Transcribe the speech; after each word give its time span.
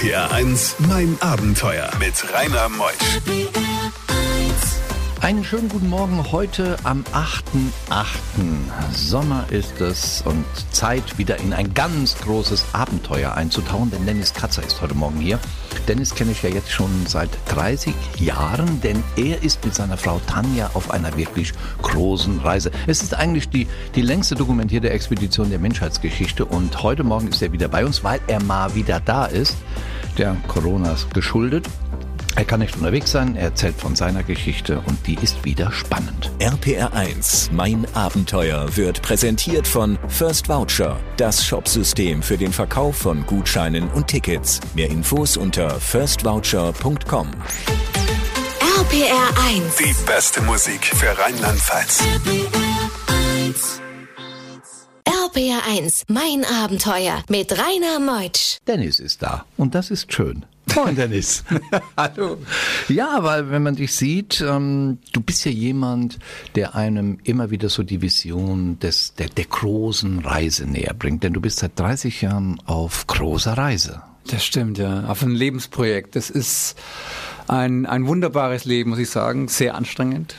RPR 0.00 0.32
1, 0.32 0.76
mein 0.88 1.18
Abenteuer 1.20 1.90
mit 1.98 2.14
Rainer 2.32 2.70
Meusch. 2.70 3.20
Einen 5.20 5.44
schönen 5.44 5.68
guten 5.68 5.90
Morgen 5.90 6.32
heute 6.32 6.78
am 6.84 7.04
8.8. 7.12 8.06
Sommer 8.94 9.44
ist 9.50 9.78
es 9.82 10.22
und 10.24 10.46
Zeit, 10.72 11.18
wieder 11.18 11.38
in 11.40 11.52
ein 11.52 11.74
ganz 11.74 12.16
großes 12.16 12.64
Abenteuer 12.72 13.34
einzutauchen, 13.34 13.90
denn 13.90 14.06
Dennis 14.06 14.32
Katzer 14.32 14.64
ist 14.64 14.80
heute 14.80 14.94
Morgen 14.94 15.20
hier. 15.20 15.38
Dennis 15.86 16.14
kenne 16.14 16.32
ich 16.32 16.42
ja 16.42 16.48
jetzt 16.48 16.72
schon 16.72 16.88
seit 17.06 17.28
30 17.48 17.94
Jahren, 18.18 18.80
denn 18.80 19.04
er 19.16 19.42
ist 19.42 19.62
mit 19.62 19.74
seiner 19.74 19.98
Frau 19.98 20.18
Tanja 20.26 20.70
auf 20.72 20.90
einer 20.90 21.14
wirklich 21.18 21.52
großen 21.82 22.38
Reise. 22.40 22.70
Es 22.86 23.02
ist 23.02 23.14
eigentlich 23.14 23.50
die, 23.50 23.66
die 23.94 24.02
längste 24.02 24.34
dokumentierte 24.34 24.88
Expedition 24.88 25.50
der 25.50 25.58
Menschheitsgeschichte 25.58 26.46
und 26.46 26.82
heute 26.82 27.04
Morgen 27.04 27.28
ist 27.28 27.42
er 27.42 27.52
wieder 27.52 27.68
bei 27.68 27.84
uns, 27.84 28.02
weil 28.02 28.20
er 28.26 28.42
mal 28.42 28.74
wieder 28.74 29.00
da 29.00 29.26
ist, 29.26 29.56
der 30.18 30.36
Coronas 30.48 31.08
geschuldet. 31.12 31.66
Er 32.36 32.44
kann 32.44 32.60
nicht 32.60 32.76
unterwegs 32.76 33.10
sein, 33.10 33.36
er 33.36 33.44
erzählt 33.44 33.74
von 33.76 33.96
seiner 33.96 34.22
Geschichte 34.22 34.80
und 34.86 35.06
die 35.06 35.16
ist 35.20 35.44
wieder 35.44 35.72
spannend. 35.72 36.30
RPR 36.38 36.92
1, 36.94 37.50
mein 37.52 37.86
Abenteuer, 37.94 38.76
wird 38.76 39.02
präsentiert 39.02 39.66
von 39.66 39.98
First 40.08 40.48
Voucher, 40.48 40.96
das 41.16 41.44
Shopsystem 41.44 42.22
für 42.22 42.38
den 42.38 42.52
Verkauf 42.52 42.96
von 42.96 43.26
Gutscheinen 43.26 43.88
und 43.90 44.06
Tickets. 44.06 44.60
Mehr 44.74 44.88
Infos 44.88 45.36
unter 45.36 45.70
firstvoucher.com. 45.70 47.30
RPR 48.78 49.44
1. 49.48 49.76
Die 49.76 49.94
beste 50.06 50.40
Musik 50.42 50.86
für 50.86 51.18
Rheinland-Pfalz. 51.18 52.02
RPR 55.30 55.60
1, 55.68 56.06
mein 56.08 56.44
Abenteuer 56.44 57.22
mit 57.28 57.52
Rainer 57.52 58.00
Meutsch. 58.00 58.58
Dennis 58.66 58.98
ist 58.98 59.22
da 59.22 59.44
und 59.56 59.76
das 59.76 59.90
ist 59.92 60.12
schön. 60.12 60.44
Moin 60.74 60.96
Dennis. 60.96 61.44
Hallo. 61.96 62.36
Ja, 62.88 63.18
weil 63.22 63.48
wenn 63.50 63.62
man 63.62 63.76
dich 63.76 63.94
sieht, 63.94 64.40
ähm, 64.40 64.98
du 65.12 65.20
bist 65.20 65.44
ja 65.44 65.52
jemand, 65.52 66.18
der 66.56 66.74
einem 66.74 67.18
immer 67.22 67.50
wieder 67.50 67.68
so 67.68 67.84
die 67.84 68.02
Vision 68.02 68.80
des, 68.80 69.14
der, 69.14 69.28
der 69.28 69.44
großen 69.44 70.18
Reise 70.20 70.66
näher 70.66 70.94
bringt. 70.94 71.22
Denn 71.22 71.32
du 71.32 71.40
bist 71.40 71.60
seit 71.60 71.78
30 71.78 72.22
Jahren 72.22 72.60
auf 72.66 73.06
großer 73.06 73.52
Reise. 73.52 74.02
Das 74.26 74.44
stimmt, 74.44 74.78
ja. 74.78 75.04
Auf 75.04 75.22
ein 75.22 75.30
Lebensprojekt. 75.30 76.16
Das 76.16 76.30
ist 76.30 76.76
ein, 77.46 77.86
ein 77.86 78.06
wunderbares 78.06 78.64
Leben, 78.64 78.90
muss 78.90 78.98
ich 78.98 79.10
sagen. 79.10 79.46
Sehr 79.46 79.76
anstrengend. 79.76 80.36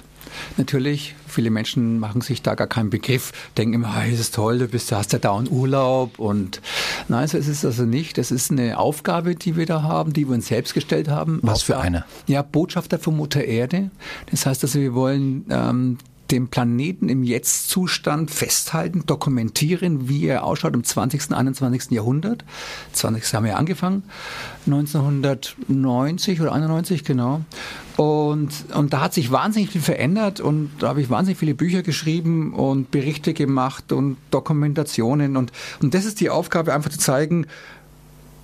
Natürlich, 0.57 1.15
viele 1.27 1.49
Menschen 1.49 1.99
machen 1.99 2.21
sich 2.21 2.41
da 2.41 2.55
gar 2.55 2.67
keinen 2.67 2.89
Begriff, 2.89 3.31
denken 3.57 3.75
immer, 3.75 3.95
hey, 3.95 4.13
ist 4.13 4.35
toll, 4.35 4.59
du 4.59 4.67
bist, 4.67 4.91
hast 4.91 5.13
ja 5.13 5.19
dauernd 5.19 5.51
Urlaub 5.51 6.19
und 6.19 6.61
nein, 7.07 7.27
so 7.27 7.37
ist 7.37 7.47
es 7.47 7.65
also 7.65 7.83
nicht. 7.83 8.17
Das 8.17 8.31
ist 8.31 8.51
eine 8.51 8.77
Aufgabe, 8.77 9.35
die 9.35 9.55
wir 9.55 9.65
da 9.65 9.83
haben, 9.83 10.13
die 10.13 10.27
wir 10.27 10.35
uns 10.35 10.47
selbst 10.47 10.73
gestellt 10.73 11.07
haben. 11.07 11.39
Was 11.41 11.63
für 11.63 11.77
eine? 11.77 12.05
Ja, 12.27 12.41
Botschafter 12.41 12.99
von 12.99 13.15
Mutter 13.17 13.43
Erde. 13.43 13.91
Das 14.29 14.45
heißt, 14.45 14.63
dass 14.63 14.75
wir 14.75 14.93
wollen 14.93 15.45
ähm, 15.49 15.97
den 16.31 16.47
Planeten 16.47 17.09
im 17.09 17.23
Jetzt-Zustand 17.23 18.31
festhalten, 18.31 19.03
dokumentieren, 19.05 20.07
wie 20.07 20.25
er 20.25 20.43
ausschaut 20.43 20.73
im 20.73 20.83
20., 20.83 21.31
21. 21.31 21.91
Jahrhundert. 21.91 22.45
20. 22.93 23.33
haben 23.33 23.45
wir 23.45 23.57
angefangen, 23.57 24.03
1990 24.65 26.41
oder 26.41 26.53
91, 26.53 27.03
genau. 27.03 27.41
Und, 27.97 28.49
und 28.73 28.93
da 28.93 29.01
hat 29.01 29.13
sich 29.13 29.31
wahnsinnig 29.31 29.71
viel 29.71 29.81
verändert 29.81 30.39
und 30.39 30.71
da 30.79 30.89
habe 30.89 31.01
ich 31.01 31.09
wahnsinnig 31.09 31.37
viele 31.37 31.53
Bücher 31.53 31.83
geschrieben 31.83 32.53
und 32.53 32.89
Berichte 32.89 33.33
gemacht 33.33 33.91
und 33.91 34.17
Dokumentationen. 34.31 35.37
Und, 35.37 35.51
und 35.81 35.93
das 35.93 36.05
ist 36.05 36.19
die 36.19 36.29
Aufgabe, 36.29 36.73
einfach 36.73 36.89
zu 36.89 36.99
zeigen, 36.99 37.45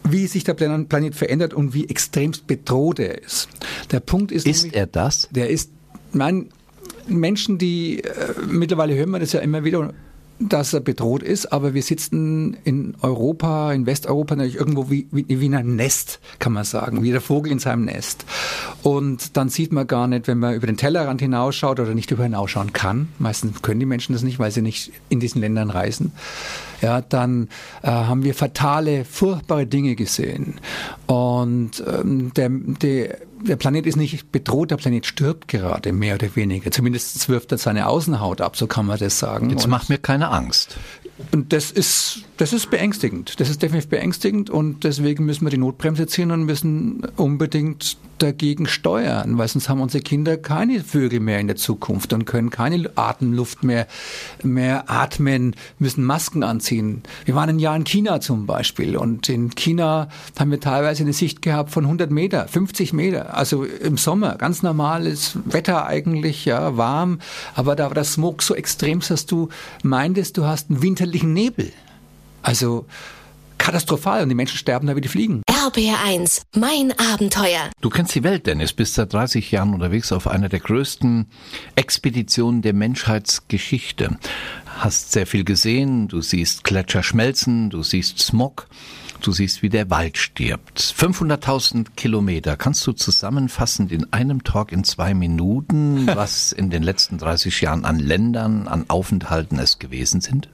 wie 0.04 0.28
sich 0.28 0.44
der 0.44 0.54
Planet 0.54 1.16
verändert 1.16 1.54
und 1.54 1.74
wie 1.74 1.90
extremst 1.90 2.48
bedroht 2.48 3.00
er 3.00 3.22
ist. 3.22 3.50
Der 3.92 4.00
Punkt 4.00 4.32
ist. 4.32 4.46
Ist 4.46 4.64
nämlich, 4.64 4.80
er 4.80 4.88
das? 4.88 5.28
Der 5.32 5.50
ist, 5.50 5.72
mein, 6.14 6.50
Menschen, 7.08 7.58
die 7.58 8.04
äh, 8.04 8.34
mittlerweile 8.48 8.96
hören 8.96 9.12
wir 9.12 9.20
das 9.20 9.34
ja 9.34 9.40
immer 9.40 9.64
wieder, 9.64 9.94
dass 10.40 10.74
er 10.74 10.82
bedroht 10.82 11.24
ist, 11.24 11.52
aber 11.52 11.74
wir 11.74 11.82
sitzen 11.82 12.58
in 12.64 12.96
Europa, 13.02 13.74
in 13.74 13.86
Westeuropa 13.86 14.36
natürlich 14.36 14.60
irgendwo 14.60 14.90
wie, 14.90 15.08
wie, 15.12 15.26
wie 15.28 15.46
in 15.46 15.56
einem 15.56 15.76
Nest, 15.76 16.20
kann 16.38 16.54
man 16.54 16.64
sagen, 16.64 17.02
wie 17.02 17.12
der 17.12 17.22
Vogel 17.22 17.52
in 17.52 17.60
seinem 17.60 17.86
Nest. 17.86 18.26
Und 18.84 19.36
dann 19.36 19.50
sieht 19.50 19.72
man 19.72 19.88
gar 19.88 20.08
nicht, 20.08 20.28
wenn 20.28 20.38
man 20.38 20.54
über 20.54 20.68
den 20.68 20.78
Tellerrand 20.78 21.22
hinausschaut 21.22 21.80
oder 21.80 21.96
nicht 21.96 22.12
über 22.12 22.24
hinausschauen 22.24 22.72
kann, 22.74 23.10
meistens 23.18 23.62
können 23.64 23.80
die 23.80 23.86
Menschen 23.88 24.14
das 24.14 24.22
nicht, 24.22 24.38
weil 24.38 24.52
sie 24.52 24.62
nicht 24.62 24.92
in 25.10 25.20
diesen 25.20 25.42
Ländern 25.42 25.72
reisen, 25.72 26.12
ja, 26.82 27.02
dann 27.02 27.50
äh, 27.82 27.88
haben 27.88 28.24
wir 28.24 28.36
fatale, 28.36 29.06
furchtbare 29.06 29.66
Dinge 29.66 29.96
gesehen. 29.96 30.56
Und 31.08 31.84
ähm, 31.88 32.32
der, 32.36 32.50
der, 32.50 33.18
der 33.48 33.56
Planet 33.56 33.86
ist 33.86 33.96
nicht 33.96 34.32
bedroht, 34.32 34.72
der 34.72 34.78
Planet 34.78 35.06
stirbt 35.06 35.48
gerade, 35.48 35.92
mehr 35.94 36.16
oder 36.16 36.36
weniger. 36.36 36.72
Zumindest 36.72 37.28
wirft 37.30 37.52
er 37.52 37.58
seine 37.58 37.88
Außenhaut 37.88 38.42
ab, 38.42 38.56
so 38.56 38.68
kann 38.68 38.86
man 38.86 39.00
das 39.00 39.20
sagen. 39.20 39.50
Jetzt 39.50 39.66
und, 39.66 39.72
macht 39.72 39.90
mir 39.90 39.98
keine 39.98 40.30
Angst. 40.30 40.78
Und 41.32 41.54
das 41.54 41.72
ist, 41.72 42.24
das 42.38 42.54
ist 42.54 42.70
beängstigend. 42.70 43.40
Das 43.40 43.50
ist 43.50 43.62
definitiv 43.62 43.90
beängstigend 43.90 44.50
und 44.50 44.84
deswegen 44.84 45.26
müssen 45.26 45.46
wir 45.46 45.50
die 45.50 45.58
Notbremse 45.58 46.08
ziehen 46.08 46.32
und 46.32 46.44
müssen 46.44 47.02
unbedingt 47.16 47.98
dagegen 48.20 48.68
steuern, 48.68 49.38
weil 49.38 49.48
sonst 49.48 49.70
haben 49.70 49.82
unsere 49.82 50.04
Kinder 50.04 50.38
keine 50.38 50.84
Vögel 50.84 51.20
mehr 51.20 51.40
in 51.40 51.48
der 51.48 51.56
Zukunft 51.56 52.14
und 52.14 52.26
können 52.26 52.50
keine 52.50 52.90
Atemluft 52.96 53.64
mehr, 53.64 53.88
mehr 54.44 54.90
atmen, 54.90 55.56
müssen 55.80 56.04
Masken 56.04 56.44
anziehen. 56.44 57.04
Wir 57.26 57.36
waren 57.36 57.50
ein 57.50 57.60
Jahr 57.60 57.76
in 57.76 57.84
China 57.84 58.20
zum 58.20 58.46
Beispiel 58.46 58.98
und 58.98 59.30
in 59.30 59.52
China 59.56 60.10
haben 60.40 60.52
wir 60.52 60.60
teilweise 60.60 61.04
eine 61.04 61.14
Sicht 61.14 61.42
gehabt 61.42 61.72
von 61.72 61.86
100 61.86 62.10
Meter, 62.12 62.48
50 62.48 62.94
Meter, 62.94 63.36
also 63.36 63.64
im 63.64 63.98
Sommer, 63.98 64.36
ganz 64.36 64.64
normales 64.64 65.38
Wetter 65.46 65.86
eigentlich, 65.86 66.46
ja, 66.46 66.78
warm, 66.78 67.20
aber 67.56 67.76
da 67.76 67.86
war 67.86 67.94
der 67.94 68.04
Smog 68.04 68.42
so 68.42 68.56
extrem, 68.56 69.02
dass 69.08 69.26
du 69.26 69.50
meintest, 69.84 70.38
du 70.38 70.46
hast 70.46 70.70
einen 70.70 70.82
winterlichen 70.82 71.34
Nebel. 71.34 71.72
Also 72.48 72.86
katastrophal 73.58 74.24
und 74.24 74.30
die 74.30 74.36
Menschen 74.36 74.58
sterben 74.58 74.88
da 74.88 74.96
wie 74.96 75.02
die 75.02 75.10
Fliegen. 75.10 75.42
RPR 75.52 76.02
1, 76.06 76.44
mein 76.56 76.94
Abenteuer. 76.98 77.70
Du 77.82 77.90
kennst 77.90 78.16
die 78.16 78.24
Welt, 78.24 78.48
Dennis, 78.48 78.72
bist 78.72 78.94
seit 78.94 79.12
30 79.12 79.52
Jahren 79.52 79.74
unterwegs 79.74 80.14
auf 80.14 80.28
einer 80.28 80.48
der 80.48 80.62
größten 80.62 81.26
Expeditionen 81.76 82.62
der 82.62 82.72
Menschheitsgeschichte. 82.72 84.18
Hast 84.66 85.12
sehr 85.12 85.28
viel 85.28 85.44
gesehen, 85.44 86.08
du 86.08 86.22
siehst 86.22 86.64
Gletscher 86.64 87.04
schmelzen, 87.04 87.70
du 87.70 87.84
siehst 87.84 88.20
Smog. 88.20 88.70
Du 89.22 89.32
siehst, 89.32 89.64
wie 89.64 89.70
der 89.70 89.90
Wald 89.90 90.18
stirbt. 90.18 90.80
500.000 90.80 91.88
Kilometer. 91.96 92.56
Kannst 92.56 92.86
du 92.86 92.94
zusammenfassend 92.94 93.92
in 93.92 94.12
einem 94.14 94.44
Talk 94.44 94.72
in 94.72 94.84
zwei 94.84 95.14
Minuten, 95.14 96.08
was 96.16 96.52
in 96.52 96.70
den 96.70 96.84
letzten 96.84 97.18
30 97.18 97.62
Jahren 97.62 97.86
an 97.86 98.00
Ländern, 98.00 98.68
an 98.68 98.86
Aufenthalten 98.90 99.60
es 99.60 99.80
gewesen 99.80 100.22
sind? 100.22 100.50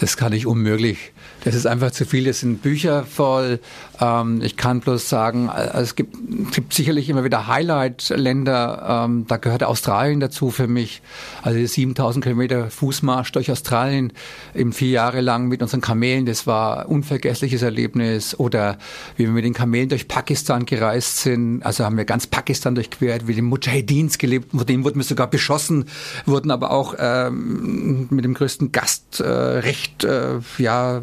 Das 0.00 0.16
kann 0.16 0.32
ich 0.32 0.46
unmöglich. 0.46 1.12
Das 1.44 1.54
ist 1.54 1.66
einfach 1.66 1.90
zu 1.90 2.04
viel. 2.04 2.26
Es 2.28 2.40
sind 2.40 2.62
Bücher 2.62 3.04
voll. 3.04 3.58
Ähm, 4.00 4.40
ich 4.42 4.56
kann 4.56 4.80
bloß 4.80 5.08
sagen, 5.08 5.48
es 5.48 5.96
gibt, 5.96 6.16
gibt 6.52 6.72
sicherlich 6.72 7.08
immer 7.08 7.24
wieder 7.24 7.46
Highlight-Länder. 7.48 9.04
Ähm, 9.04 9.26
da 9.26 9.36
gehört 9.38 9.64
Australien 9.64 10.20
dazu 10.20 10.50
für 10.50 10.68
mich. 10.68 11.02
Also 11.42 11.64
7000 11.64 12.24
Kilometer 12.24 12.70
Fußmarsch 12.70 13.32
durch 13.32 13.50
Australien 13.50 14.12
eben 14.54 14.72
vier 14.72 14.90
Jahre 14.90 15.20
lang 15.20 15.48
mit 15.48 15.62
unseren 15.62 15.80
Kamelen. 15.80 16.26
Das 16.26 16.46
war 16.46 16.80
ein 16.80 16.86
unvergessliches 16.86 17.62
Erlebnis. 17.62 17.91
Oder 18.38 18.78
wie 19.16 19.24
wir 19.24 19.30
mit 19.30 19.44
den 19.44 19.54
Kamelen 19.54 19.88
durch 19.88 20.08
Pakistan 20.08 20.66
gereist 20.66 21.18
sind. 21.18 21.62
Also 21.62 21.84
haben 21.84 21.96
wir 21.96 22.04
ganz 22.04 22.26
Pakistan 22.26 22.74
durchquert, 22.74 23.26
wie 23.26 23.34
die 23.34 23.42
Mujahedins 23.42 24.18
gelebt. 24.18 24.50
Von 24.50 24.66
denen 24.66 24.84
wurden 24.84 24.98
wir 24.98 25.04
sogar 25.04 25.28
beschossen, 25.28 25.86
wurden 26.26 26.50
aber 26.50 26.70
auch 26.70 26.94
ähm, 26.98 28.06
mit 28.10 28.24
dem 28.24 28.34
größten 28.34 28.72
Gastrecht, 28.72 30.04
äh, 30.04 30.38
ja, 30.58 31.02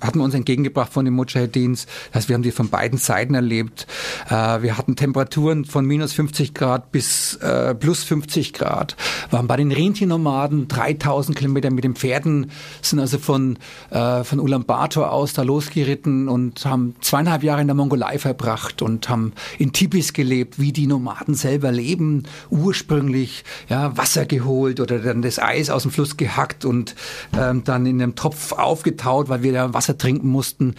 hatten 0.00 0.18
wir 0.18 0.24
uns 0.24 0.34
entgegengebracht 0.34 0.92
von 0.92 1.04
den 1.04 1.14
Mujahedins. 1.14 1.86
Das 2.08 2.22
heißt, 2.22 2.28
wir 2.28 2.34
haben 2.34 2.42
die 2.42 2.50
von 2.50 2.68
beiden 2.68 2.98
Seiten 2.98 3.34
erlebt. 3.34 3.86
Äh, 4.28 4.62
wir 4.62 4.76
hatten 4.76 4.96
Temperaturen 4.96 5.64
von 5.64 5.84
minus 5.84 6.12
50 6.12 6.54
Grad 6.54 6.92
bis 6.92 7.36
äh, 7.36 7.74
plus 7.74 8.02
50 8.04 8.52
Grad. 8.52 8.96
Waren 9.30 9.46
bei 9.46 9.56
den 9.56 9.72
Rentiernomaden 9.72 10.68
3000 10.68 11.36
Kilometer 11.36 11.70
mit 11.70 11.84
den 11.84 11.94
Pferden, 11.94 12.50
sind 12.82 12.98
also 13.00 13.18
von, 13.18 13.58
äh, 13.90 14.24
von 14.24 14.40
Ulaanbaatar 14.40 15.12
aus 15.12 15.32
da 15.32 15.42
losgeritten 15.42 16.28
und 16.28 16.64
haben 16.64 16.96
zweieinhalb 17.00 17.42
Jahre 17.42 17.60
in 17.60 17.68
der 17.68 17.76
Mongolei 17.76 18.18
verbracht 18.18 18.82
und 18.82 19.08
haben 19.08 19.32
in 19.58 19.72
Tibis 19.72 20.12
gelebt, 20.12 20.58
wie 20.58 20.72
die 20.72 20.86
Nomaden 20.86 21.34
selber 21.34 21.72
leben, 21.72 22.24
ursprünglich 22.50 23.44
ja, 23.68 23.96
Wasser 23.96 24.26
geholt 24.26 24.80
oder 24.80 24.98
dann 24.98 25.22
das 25.22 25.38
Eis 25.38 25.70
aus 25.70 25.82
dem 25.82 25.90
Fluss 25.90 26.16
gehackt 26.16 26.64
und 26.64 26.94
ähm, 27.38 27.62
dann 27.64 27.86
in 27.86 28.02
einem 28.02 28.14
Topf 28.14 28.52
aufgetaut, 28.52 29.28
weil 29.28 29.42
wir 29.42 29.52
da 29.60 29.74
Wasser 29.74 29.96
trinken 29.98 30.28
mussten 30.28 30.74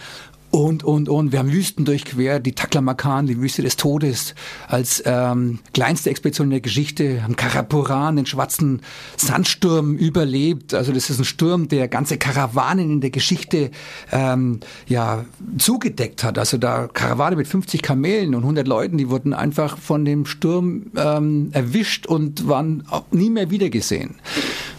und, 0.52 0.84
und, 0.84 1.08
und. 1.08 1.32
Wir 1.32 1.38
haben 1.38 1.50
Wüsten 1.50 1.86
durchquert, 1.86 2.44
die 2.44 2.52
Taklamakan, 2.52 3.26
die 3.26 3.40
Wüste 3.40 3.62
des 3.62 3.76
Todes, 3.76 4.34
als 4.68 5.02
ähm, 5.06 5.60
kleinste 5.72 6.10
Expedition 6.10 6.48
in 6.48 6.50
der 6.50 6.60
Geschichte, 6.60 7.22
haben 7.22 7.36
Karapuran, 7.36 8.16
den 8.16 8.26
schwarzen 8.26 8.82
Sandsturm 9.16 9.96
überlebt. 9.96 10.74
Also 10.74 10.92
das 10.92 11.08
ist 11.08 11.18
ein 11.18 11.24
Sturm, 11.24 11.68
der 11.68 11.88
ganze 11.88 12.18
Karawanen 12.18 12.90
in 12.90 13.00
der 13.00 13.08
Geschichte 13.08 13.70
ähm, 14.12 14.60
ja 14.86 15.24
zugedeckt 15.56 16.22
hat. 16.22 16.38
Also 16.38 16.58
da 16.58 16.86
Karawane 16.86 17.36
mit 17.36 17.48
50 17.48 17.80
Kamelen 17.80 18.34
und 18.34 18.42
100 18.42 18.68
Leuten, 18.68 18.98
die 18.98 19.08
wurden 19.08 19.32
einfach 19.32 19.78
von 19.78 20.04
dem 20.04 20.26
Sturm 20.26 20.92
ähm, 20.96 21.48
erwischt 21.52 22.06
und 22.06 22.46
waren 22.46 22.86
nie 23.10 23.30
mehr 23.30 23.50
wiedergesehen. 23.50 24.16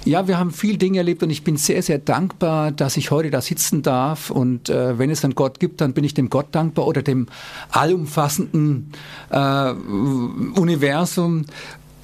Ja, 0.06 0.28
wir 0.28 0.38
haben 0.38 0.52
viel 0.52 0.78
Dinge 0.78 0.98
erlebt 0.98 1.24
und 1.24 1.30
ich 1.30 1.44
bin 1.44 1.56
sehr, 1.56 1.82
sehr 1.82 1.98
dankbar, 1.98 2.72
dass 2.72 2.98
ich 2.98 3.10
heute 3.12 3.32
da 3.32 3.40
sitzen 3.40 3.84
darf. 3.84 4.32
Und 4.32 4.70
äh, 4.70 5.00
wenn 5.00 5.10
es 5.10 5.24
einen 5.24 5.34
Gott 5.34 5.60
gibt, 5.62 5.80
dann 5.80 5.94
bin 5.94 6.04
ich 6.04 6.14
dem 6.14 6.30
Gott 6.30 6.48
dankbar 6.52 6.88
oder 6.88 7.02
dem 7.02 7.28
allumfassenden 7.72 8.92
äh, 9.30 9.72
Universum. 10.60 11.46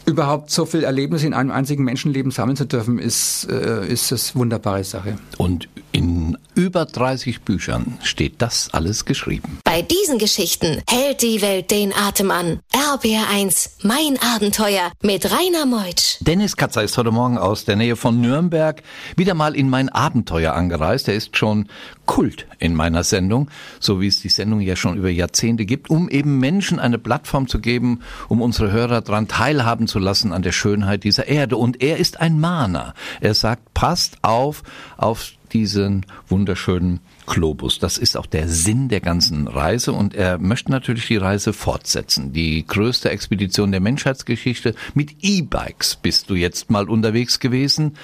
Überhaupt 0.06 0.50
so 0.50 0.66
viel 0.66 0.84
Erlebnisse 0.84 1.28
in 1.28 1.34
einem 1.34 1.51
einzigen 1.51 1.84
Menschenleben 1.84 2.31
sammeln 2.31 2.56
zu 2.56 2.66
dürfen, 2.66 3.00
ist, 3.00 3.48
äh, 3.51 3.86
ist 3.86 4.12
das 4.13 4.34
wunderbare 4.34 4.84
Sache. 4.86 5.18
Und 5.38 5.68
in 5.92 6.19
über 6.59 6.83
30 6.83 7.44
Büchern 7.44 7.97
steht 8.03 8.41
das 8.41 8.73
alles 8.73 9.06
geschrieben. 9.06 9.59
Bei 9.63 9.81
diesen 9.81 10.17
Geschichten 10.17 10.81
hält 10.89 11.21
die 11.21 11.41
Welt 11.41 11.71
den 11.71 11.94
Atem 11.94 12.31
an. 12.31 12.59
RBR1, 12.73 13.69
mein 13.83 14.19
Abenteuer 14.21 14.91
mit 15.01 15.31
Rainer 15.31 15.65
Meutsch. 15.65 16.17
Dennis 16.19 16.57
Katzer 16.57 16.83
ist 16.83 16.97
heute 16.97 17.11
Morgen 17.11 17.38
aus 17.38 17.63
der 17.63 17.77
Nähe 17.77 17.95
von 17.95 18.19
Nürnberg 18.19 18.83
wieder 19.15 19.35
mal 19.35 19.56
in 19.56 19.69
mein 19.69 19.88
Abenteuer 19.88 20.53
angereist. 20.53 21.07
Er 21.07 21.15
ist 21.15 21.38
schon 21.38 21.69
Kult 22.06 22.45
in 22.57 22.75
meiner 22.75 23.05
Sendung, 23.05 23.50
so 23.79 24.01
wie 24.01 24.07
es 24.07 24.19
die 24.19 24.27
Sendung 24.27 24.59
ja 24.59 24.75
schon 24.75 24.97
über 24.97 25.09
Jahrzehnte 25.09 25.65
gibt, 25.65 25.89
um 25.89 26.09
eben 26.09 26.39
Menschen 26.39 26.77
eine 26.77 26.97
Plattform 26.97 27.47
zu 27.47 27.62
geben, 27.62 28.01
um 28.27 28.41
unsere 28.41 28.69
Hörer 28.69 29.00
daran 29.00 29.29
teilhaben 29.29 29.88
zu 29.88 29.97
lassen 29.97 30.33
an 30.33 30.41
der 30.41 30.51
Schönheit 30.51 31.05
dieser 31.05 31.27
Erde. 31.27 31.55
Und 31.55 31.81
er 31.81 31.97
ist 31.97 32.19
ein 32.19 32.38
Mahner. 32.38 32.95
Er 33.21 33.33
sagt, 33.33 33.73
passt 33.73 34.17
auf, 34.23 34.63
auf 34.97 35.31
diesen 35.54 36.06
wunderschönen 36.28 37.00
Globus. 37.25 37.80
Das 37.80 37.98
ist 37.98 38.18
auch 38.18 38.25
der 38.25 38.48
Sinn 38.48 38.90
der 38.90 39.01
ganzen 39.01 39.48
Reise 39.48 39.94
und 39.94 40.16
er 40.16 40.38
möchte 40.38 40.72
natürlich 40.72 41.07
die 41.07 41.18
Reise 41.18 41.54
fortsetzen. 41.54 42.34
Die 42.34 42.66
größte 42.66 43.10
Expedition 43.10 43.72
der 43.72 43.81
Menschheitsgeschichte 43.81 44.75
mit 44.94 45.16
E-Bikes 45.22 45.96
bist 45.96 46.30
du 46.30 46.36
jetzt 46.36 46.69
mal 46.72 46.90
unterwegs 46.90 47.40
gewesen. 47.40 47.96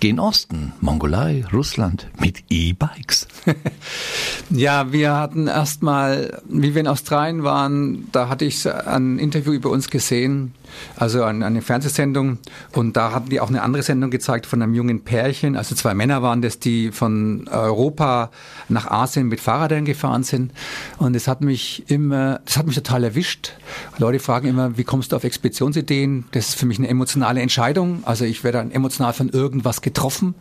Gen 0.00 0.20
Osten, 0.20 0.72
Mongolei, 0.80 1.44
Russland 1.52 2.08
mit 2.20 2.44
E-Bikes. 2.48 3.26
ja, 4.50 4.92
wir 4.92 5.14
hatten 5.14 5.48
erstmal, 5.48 6.40
wie 6.48 6.74
wir 6.74 6.80
in 6.80 6.86
Australien 6.86 7.42
waren, 7.42 8.08
da 8.12 8.28
hatte 8.28 8.44
ich 8.44 8.64
ein 8.70 9.18
Interview 9.18 9.52
über 9.52 9.70
uns 9.70 9.90
gesehen 9.90 10.54
also 10.96 11.22
eine 11.22 11.62
Fernsehsendung. 11.62 12.38
Und 12.72 12.96
da 12.96 13.12
hatten 13.12 13.30
die 13.30 13.40
auch 13.40 13.48
eine 13.48 13.62
andere 13.62 13.82
Sendung 13.82 14.10
gezeigt 14.10 14.46
von 14.46 14.62
einem 14.62 14.74
jungen 14.74 15.04
Pärchen. 15.04 15.56
Also 15.56 15.74
zwei 15.74 15.94
Männer 15.94 16.22
waren 16.22 16.42
das, 16.42 16.58
die 16.58 16.92
von 16.92 17.48
Europa 17.48 18.30
nach 18.68 18.90
Asien 18.90 19.28
mit 19.28 19.40
Fahrrädern 19.40 19.84
gefahren 19.84 20.22
sind. 20.22 20.52
Und 20.98 21.14
das 21.14 21.28
hat 21.28 21.40
mich 21.40 21.84
immer, 21.88 22.40
das 22.44 22.56
hat 22.56 22.66
mich 22.66 22.74
total 22.74 23.04
erwischt. 23.04 23.52
Leute 23.98 24.18
fragen 24.18 24.48
immer, 24.48 24.76
wie 24.76 24.84
kommst 24.84 25.12
du 25.12 25.16
auf 25.16 25.24
Expeditionsideen? 25.24 26.24
Das 26.32 26.50
ist 26.50 26.58
für 26.58 26.66
mich 26.66 26.78
eine 26.78 26.88
emotionale 26.88 27.40
Entscheidung. 27.40 28.02
Also 28.04 28.24
ich 28.24 28.44
werde 28.44 28.58
dann 28.58 28.70
emotional 28.70 29.12
von 29.12 29.28
irgendwas 29.28 29.82
getroffen. 29.82 30.34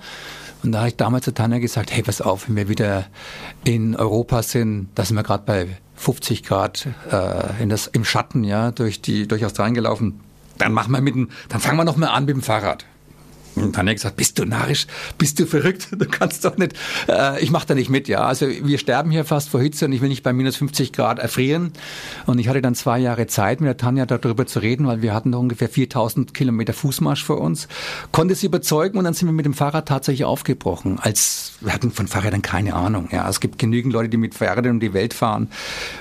Und 0.63 0.71
da 0.71 0.80
habe 0.80 0.89
ich 0.89 0.95
damals 0.95 1.25
zu 1.25 1.33
Tanja 1.33 1.59
gesagt, 1.59 1.92
hey, 1.92 2.04
pass 2.04 2.21
auf, 2.21 2.48
wenn 2.48 2.56
wir 2.56 2.69
wieder 2.69 3.06
in 3.63 3.95
Europa 3.95 4.44
sind, 4.44 4.89
da 4.95 5.06
sind 5.06 5.15
wir 5.15 5.24
gerade 5.24 5.44
bei 5.45 5.68
50 5.95 6.44
Grad 6.44 6.88
äh, 7.12 7.62
in 7.62 7.69
das, 7.69 7.88
im 7.88 8.06
Schatten, 8.06 8.44
ja, 8.44 8.71
durch 8.71 9.01
die 9.01 9.27
durch 9.27 9.45
Australien 9.45 9.74
gelaufen. 9.74 10.19
Dann 10.57 10.74
machen 10.74 10.92
wir 10.92 11.01
mit 11.01 11.15
dem, 11.15 11.30
dann 11.50 11.59
fangen 11.59 11.77
wir 11.77 11.83
noch 11.83 11.98
mal 11.98 12.07
an 12.07 12.25
mit 12.25 12.36
dem 12.36 12.42
Fahrrad. 12.42 12.86
Und 13.62 13.75
dann 13.75 13.86
hat 13.86 13.92
er 13.92 13.95
gesagt, 13.95 14.15
bist 14.15 14.39
du 14.39 14.45
narrisch, 14.45 14.88
bist 15.18 15.39
du 15.39 15.45
verrückt, 15.45 15.88
du 15.92 16.06
kannst 16.06 16.45
doch 16.45 16.57
nicht, 16.57 16.74
äh, 17.07 17.42
ich 17.42 17.51
mache 17.51 17.68
da 17.68 17.75
nicht 17.75 17.89
mit, 17.89 18.07
ja. 18.07 18.25
Also 18.25 18.48
wir 18.48 18.77
sterben 18.77 19.12
hier 19.12 19.25
fast 19.25 19.50
vor 19.50 19.62
Hitze 19.62 19.86
und 19.86 19.94
ich 19.94 20.01
will 20.01 20.09
nicht 20.09 20.24
bei 20.24 20.33
minus 20.33 20.56
50 20.57 20.94
Grad 20.94 21.19
erfrieren. 21.19 21.71
Und 22.25 22.39
ich 22.39 22.48
hatte 22.48 22.62
dann 22.62 22.75
zwei 22.75 23.00
Jahre 23.00 23.27
Zeit 23.27 23.62
mit 23.62 23.68
der 23.68 23.77
Tanja 23.77 24.06
darüber 24.06 24.45
zu 24.45 24.59
reden, 24.59 24.88
weil 24.88 25.01
wir 25.01 25.13
hatten 25.13 25.31
noch 25.31 25.39
ungefähr 25.39 25.69
4000 25.69 26.33
Kilometer 26.33 26.74
Fußmarsch 26.74 27.24
vor 27.24 27.39
uns. 27.39 27.68
Konnte 28.12 28.36
sie 28.36 28.48
überzeugen 28.48 28.98
und 28.98 29.06
dann 29.06 29.13
sind 29.13 29.27
wir 29.27 29.33
mit 29.33 29.45
dem 29.45 29.54
Fahrrad 29.54 29.88
tatsächlich 29.88 30.25
aufgebrochen. 30.25 31.00
Als, 31.00 31.54
wir 31.62 31.74
hatten 31.74 31.92
von 31.92 32.07
Fahrrädern 32.07 32.42
keine 32.42 32.75
Ahnung, 32.75 33.09
ja. 33.12 33.27
Es 33.30 33.39
gibt 33.39 33.59
genügend 33.59 33.94
Leute, 33.94 34.09
die 34.09 34.18
mit 34.18 34.36
Fahrrädern 34.36 34.74
um 34.74 34.80
die 34.80 34.94
Welt 34.94 35.13
fahren. 35.13 35.50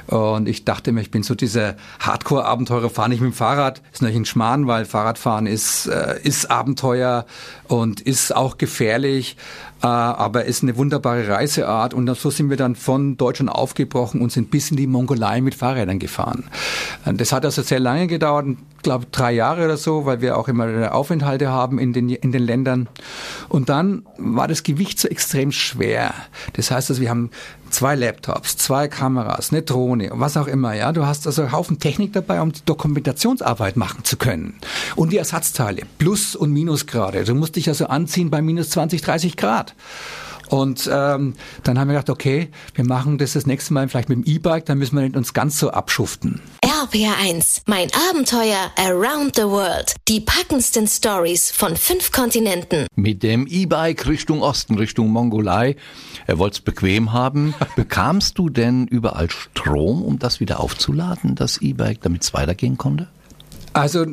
Und 0.07 0.49
ich 0.49 0.65
dachte 0.65 0.93
mir, 0.93 1.01
ich 1.01 1.11
bin 1.11 1.23
so 1.23 1.35
dieser 1.35 1.77
Hardcore-Abenteurer, 2.01 2.91
fahre 2.91 3.09
nicht 3.09 3.21
mit 3.21 3.33
dem 3.33 3.35
Fahrrad. 3.35 3.83
Ist 3.93 4.03
natürlich 4.03 4.23
ein 4.23 4.25
Schmarrn, 4.27 4.67
weil 4.67 4.85
Fahrradfahren 4.85 5.47
ist, 5.47 5.87
äh, 5.87 6.21
ist 6.23 6.51
Abenteuer 6.51 7.27
und 7.69 8.01
ist 8.01 8.35
auch 8.35 8.59
gefährlich, 8.59 9.37
äh, 9.83 9.87
aber 9.87 10.45
ist 10.45 10.63
eine 10.63 10.77
wunderbare 10.77 11.29
Reiseart. 11.29 11.95
Und 11.95 12.15
so 12.17 12.31
sind 12.31 12.51
wir 12.51 12.57
dann 12.57 12.77
von 12.77 13.17
Deutschland 13.17 13.51
aufgebrochen 13.51 14.21
und 14.21 14.33
sind 14.33 14.51
bis 14.51 14.71
in 14.71 14.77
die 14.77 14.87
Mongolei 14.87 15.41
mit 15.41 15.55
Fahrrädern 15.55 15.99
gefahren. 15.99 16.45
Das 17.05 17.33
hat 17.33 17.45
also 17.45 17.63
sehr 17.63 17.81
lange 17.81 18.07
gedauert, 18.07 18.47
glaube 18.87 19.07
drei 19.11 19.33
Jahre 19.33 19.65
oder 19.65 19.77
so, 19.77 20.07
weil 20.07 20.21
wir 20.21 20.39
auch 20.39 20.47
immer 20.47 20.95
Aufenthalte 20.95 21.49
haben 21.49 21.81
in 21.81 21.93
den, 21.93 22.09
in 22.09 22.31
den 22.31 22.43
Ländern. 22.43 22.89
Und 23.49 23.69
dann 23.69 24.07
war 24.17 24.47
das 24.47 24.63
Gewicht 24.63 25.01
so 25.01 25.09
extrem 25.09 25.51
schwer. 25.51 26.15
Das 26.53 26.71
heißt, 26.71 26.89
also 26.89 27.03
wir 27.03 27.11
haben 27.11 27.31
zwei 27.71 27.97
Laptops, 27.97 28.57
zwei 28.57 28.87
Kameras, 28.87 29.51
eine 29.51 29.63
Drohne, 29.63 30.11
was 30.13 30.37
auch 30.37 30.47
immer. 30.47 30.73
Ja, 30.75 30.93
du 30.93 31.05
hast 31.05 31.27
also 31.27 31.43
einen 31.43 31.51
Haufen 31.51 31.81
Technik 31.81 32.13
dabei, 32.13 32.41
um 32.41 32.53
die 32.53 32.65
Dokumentationsarbeit 32.65 33.77
machen 33.77 34.05
zu 34.05 34.17
können 34.17 34.55
und 34.95 35.11
die 35.13 35.19
Ersatzteile, 35.19 35.83
Plus- 35.99 36.37
und 36.37 36.53
Minusgrade. 36.53 37.25
Du 37.25 37.35
musst 37.35 37.57
dich 37.57 37.69
also 37.69 37.89
anziehen 37.89 38.31
bei 38.31 38.41
minus 38.41 38.71
20, 38.71 39.03
30 39.03 39.37
Grad. 39.37 39.75
Und 40.49 40.89
ähm, 40.93 41.35
dann 41.65 41.79
haben 41.79 41.89
wir 41.89 41.95
gedacht, 41.95 42.11
okay, 42.11 42.49
wir 42.75 42.85
machen 42.85 43.19
das 43.19 43.33
das 43.33 43.47
nächste 43.47 43.73
Mal 43.73 43.89
vielleicht 43.89 44.09
mit 44.09 44.19
dem 44.19 44.25
E-Bike, 44.25 44.67
dann 44.67 44.79
müssen 44.79 44.97
wir 44.97 45.03
nicht 45.03 45.17
uns 45.17 45.35
ganz 45.35 45.59
so 45.59 45.71
abschuften. 45.71 46.41
RPR1, 46.63 47.63
mein 47.67 47.89
Abenteuer 48.11 48.71
around 48.77 49.37
the 49.37 49.43
world. 49.43 49.95
Die 50.09 50.21
packendsten 50.21 50.87
Stories 50.87 51.51
von 51.51 51.77
fünf 51.77 52.13
Kontinenten. 52.13 52.87
Mit 52.95 53.23
dem 53.23 53.47
E-Bike 53.47 54.07
Richtung 54.07 54.43
Osten, 54.43 54.77
Richtung 54.77 55.11
Mongolei. 55.11 55.77
Er 56.27 56.39
wollte 56.39 56.57
es 56.57 56.61
bequem 56.61 57.13
haben. 57.13 57.55
Bekamst 57.77 58.39
du 58.39 58.49
denn 58.49 58.87
überall 58.87 59.31
Strom, 59.31 60.03
um 60.03 60.19
das 60.19 60.41
wieder 60.41 60.61
aufzuladen, 60.61 61.35
das 61.35 61.59
E-Bike, 61.59 62.01
damit 62.03 62.23
es 62.23 62.35
weitergehen 62.35 62.79
konnte? 62.79 63.09
Also 63.73 64.07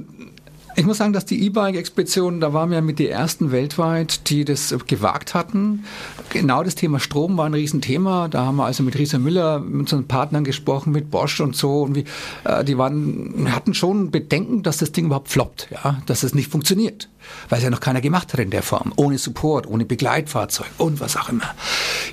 ich 0.76 0.86
muss 0.86 0.98
sagen, 0.98 1.14
dass 1.14 1.26
die 1.26 1.46
E-Bike-Expedition, 1.46 2.40
da 2.40 2.54
waren 2.54 2.72
wir 2.72 2.82
mit 2.82 3.00
die 3.00 3.10
ersten 3.10 3.52
weltweit, 3.52 4.30
die 4.30 4.46
das 4.46 4.76
gewagt 4.88 5.34
hatten. 5.34 5.86
Genau 6.30 6.64
das 6.64 6.76
Thema 6.76 7.00
Strom 7.00 7.38
war 7.38 7.46
ein 7.46 7.54
Riesenthema. 7.54 8.28
Da 8.28 8.46
haben 8.46 8.58
wir 8.58 8.66
also 8.66 8.84
mit 8.84 8.98
Risa 8.98 9.20
Müller, 9.20 9.60
mit 9.60 9.82
unseren 9.82 10.08
Partnern 10.08 10.44
gesprochen, 10.44 10.92
mit 10.92 11.12
Bosch 11.12 11.40
und 11.42 11.56
so. 11.56 11.84
Und 11.84 11.96
wie, 11.96 12.06
äh, 12.44 12.64
die 12.64 12.78
waren, 12.78 13.48
hatten 13.54 13.74
schon 13.74 14.12
Bedenken, 14.12 14.64
dass 14.64 14.78
das 14.78 14.92
Ding 14.92 15.06
überhaupt 15.06 15.30
floppt, 15.30 15.70
ja, 15.72 16.02
dass 16.06 16.24
es 16.24 16.34
nicht 16.34 16.50
funktioniert 16.50 17.10
weil 17.50 17.58
es 17.58 17.64
ja 17.64 17.70
noch 17.70 17.80
keiner 17.80 18.02
gemacht 18.02 18.34
hat 18.34 18.40
in 18.40 18.50
der 18.50 18.64
Form, 18.64 18.94
ohne 18.96 19.18
Support, 19.18 19.68
ohne 19.68 19.86
Begleitfahrzeug 19.86 20.68
und 20.78 21.00
was 21.00 21.18
auch 21.18 21.30
immer. 21.30 21.54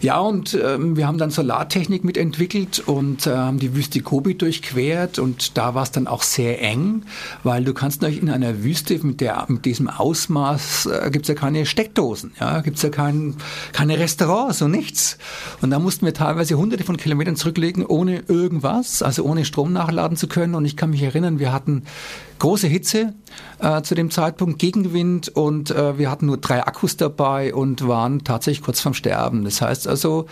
Ja, 0.01 0.19
und 0.19 0.59
ähm, 0.63 0.97
wir 0.97 1.07
haben 1.07 1.19
dann 1.19 1.31
Solartechnik 1.31 2.05
mitentwickelt 2.05 2.81
und 2.81 3.27
haben 3.27 3.59
die 3.59 3.75
Wüste 3.75 4.01
Gobi 4.01 4.35
durchquert 4.37 5.19
und 5.19 5.57
da 5.57 5.75
war 5.75 5.83
es 5.83 5.91
dann 5.91 6.07
auch 6.07 6.23
sehr 6.23 6.63
eng, 6.63 7.03
weil 7.43 7.65
du 7.65 7.75
kannst 7.75 8.03
natürlich 8.03 8.23
in 8.23 8.31
einer 8.31 8.63
Wüste 8.63 8.99
mit, 9.05 9.21
der, 9.21 9.45
mit 9.49 9.65
diesem 9.65 9.89
Ausmaß 9.89 10.87
äh, 10.87 11.11
gibt 11.11 11.25
es 11.25 11.29
ja 11.29 11.35
keine 11.35 11.67
Steckdosen, 11.67 12.33
ja, 12.41 12.61
gibt 12.61 12.77
es 12.77 12.83
ja 12.83 12.91
kein, 12.91 13.37
keine 13.73 13.99
Restaurants 13.99 14.63
und 14.63 14.71
nichts. 14.71 15.19
Und 15.61 15.71
da 15.71 15.79
mussten 15.79 16.07
wir 16.07 16.15
teilweise 16.15 16.57
hunderte 16.57 16.85
von 16.85 16.97
Kilometern 16.97 17.37
zurücklegen, 17.37 17.85
ohne 17.85 18.23
irgendwas, 18.29 19.03
also 19.03 19.25
ohne 19.25 19.45
Strom 19.45 19.73
nachladen 19.73 20.17
zu 20.17 20.29
können. 20.29 20.55
Und 20.55 20.65
ich 20.65 20.77
kann 20.77 20.91
mich 20.91 21.03
erinnern, 21.03 21.39
wir 21.39 21.53
hatten 21.53 21.85
große 22.39 22.67
Hitze 22.67 23.15
äh, 23.61 23.83
zu 23.83 23.95
dem 23.95 24.11
Zeitpunkt, 24.11 24.59
Gegenwind 24.59 24.91
und 25.35 25.71
äh, 25.71 25.99
wir 25.99 26.11
hatten 26.11 26.27
nur 26.27 26.37
drei 26.37 26.65
Akkus 26.65 26.97
dabei 26.97 27.55
und 27.55 27.87
waren 27.87 28.25
tatsächlich 28.25 28.65
kurz 28.65 28.81
vorm 28.81 28.95
Sterben. 28.95 29.45
Das 29.45 29.61
heißt 29.61 29.89
also, 29.89 30.27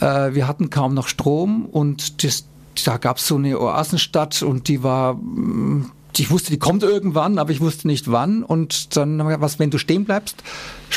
äh, 0.00 0.34
wir 0.34 0.46
hatten 0.48 0.70
kaum 0.70 0.94
noch 0.94 1.08
Strom 1.08 1.66
und 1.66 2.24
das, 2.24 2.46
da 2.84 2.96
gab 2.98 3.18
es 3.18 3.26
so 3.26 3.36
eine 3.36 3.58
Oasenstadt 3.60 4.42
und 4.42 4.68
die 4.68 4.82
war 4.82 5.14
mm, 5.14 5.90
ich 6.18 6.30
wusste, 6.30 6.50
die 6.50 6.58
kommt 6.58 6.82
irgendwann, 6.82 7.38
aber 7.38 7.50
ich 7.50 7.60
wusste 7.60 7.86
nicht 7.86 8.10
wann. 8.10 8.42
Und 8.42 8.96
dann 8.96 9.10
haben 9.12 9.18
wir 9.18 9.24
gesagt, 9.24 9.42
was, 9.42 9.58
wenn 9.58 9.70
du 9.70 9.78
stehen 9.78 10.04
bleibst, 10.04 10.42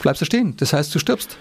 bleibst 0.02 0.22
du 0.22 0.26
stehen. 0.26 0.56
Das 0.58 0.74
heißt, 0.74 0.94
du 0.94 1.00
stirbst. 1.00 1.38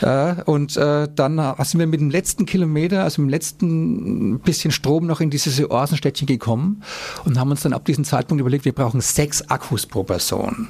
Äh, 0.00 0.34
und 0.44 0.76
äh, 0.76 1.08
dann 1.14 1.54
sind 1.60 1.80
wir 1.80 1.86
mit 1.86 2.00
dem 2.00 2.10
letzten 2.10 2.46
Kilometer, 2.46 3.02
also 3.02 3.22
mit 3.22 3.28
dem 3.28 3.30
letzten 3.30 4.40
bisschen 4.40 4.70
Strom 4.70 5.06
noch 5.06 5.20
in 5.20 5.30
dieses 5.30 5.58
Oasenstädtchen 5.60 6.26
gekommen 6.26 6.82
und 7.24 7.38
haben 7.38 7.50
uns 7.50 7.62
dann 7.62 7.72
ab 7.72 7.84
diesem 7.84 8.04
Zeitpunkt 8.04 8.40
überlegt, 8.40 8.64
wir 8.64 8.72
brauchen 8.72 9.00
sechs 9.00 9.42
Akkus 9.48 9.86
pro 9.86 10.02
Person. 10.02 10.68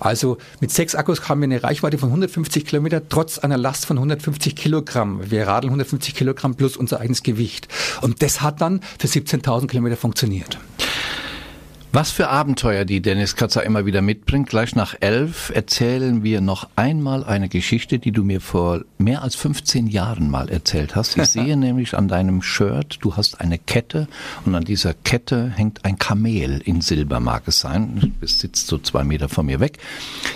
Also 0.00 0.38
mit 0.60 0.70
sechs 0.70 0.94
Akkus 0.94 1.28
haben 1.28 1.40
wir 1.40 1.46
eine 1.46 1.62
Reichweite 1.62 1.98
von 1.98 2.08
150 2.10 2.64
Kilometer 2.64 3.08
trotz 3.08 3.38
einer 3.38 3.58
Last 3.58 3.86
von 3.86 3.96
150 3.98 4.54
Kilogramm. 4.54 5.20
Wir 5.30 5.46
radeln 5.46 5.70
150 5.70 6.14
Kilogramm 6.14 6.54
plus 6.54 6.76
unser 6.76 7.00
eigenes 7.00 7.22
Gewicht. 7.22 7.68
Und 8.02 8.22
das 8.22 8.40
hat 8.40 8.60
dann 8.60 8.80
für 8.98 9.08
17.000 9.08 9.66
Kilometer 9.66 9.96
funktioniert. 9.96 10.58
Was 11.92 12.10
für 12.10 12.28
Abenteuer 12.28 12.84
die 12.84 13.00
Dennis 13.00 13.36
Katzer 13.36 13.62
immer 13.62 13.86
wieder 13.86 14.02
mitbringt. 14.02 14.50
Gleich 14.50 14.74
nach 14.74 14.94
elf 15.00 15.50
erzählen 15.54 16.22
wir 16.22 16.40
noch 16.40 16.68
einmal 16.76 17.24
eine 17.24 17.48
Geschichte, 17.48 17.98
die 17.98 18.12
du 18.12 18.22
mir 18.22 18.40
vor 18.40 18.82
mehr 18.98 19.22
als 19.22 19.34
15 19.34 19.86
Jahren 19.86 20.30
mal 20.30 20.50
erzählt 20.50 20.94
hast. 20.94 21.16
Ich 21.16 21.26
sehe 21.30 21.56
nämlich 21.56 21.96
an 21.96 22.08
deinem 22.08 22.42
Shirt, 22.42 22.98
du 23.00 23.16
hast 23.16 23.40
eine 23.40 23.58
Kette 23.58 24.08
und 24.44 24.54
an 24.54 24.64
dieser 24.64 24.92
Kette 24.92 25.50
hängt 25.54 25.84
ein 25.84 25.98
Kamel 25.98 26.60
in 26.64 26.82
Silber, 26.82 27.20
mag 27.20 27.44
es 27.46 27.60
sein. 27.60 28.14
Es 28.20 28.40
sitzt 28.40 28.66
so 28.66 28.78
zwei 28.78 29.04
Meter 29.04 29.28
von 29.28 29.46
mir 29.46 29.60
weg. 29.60 29.78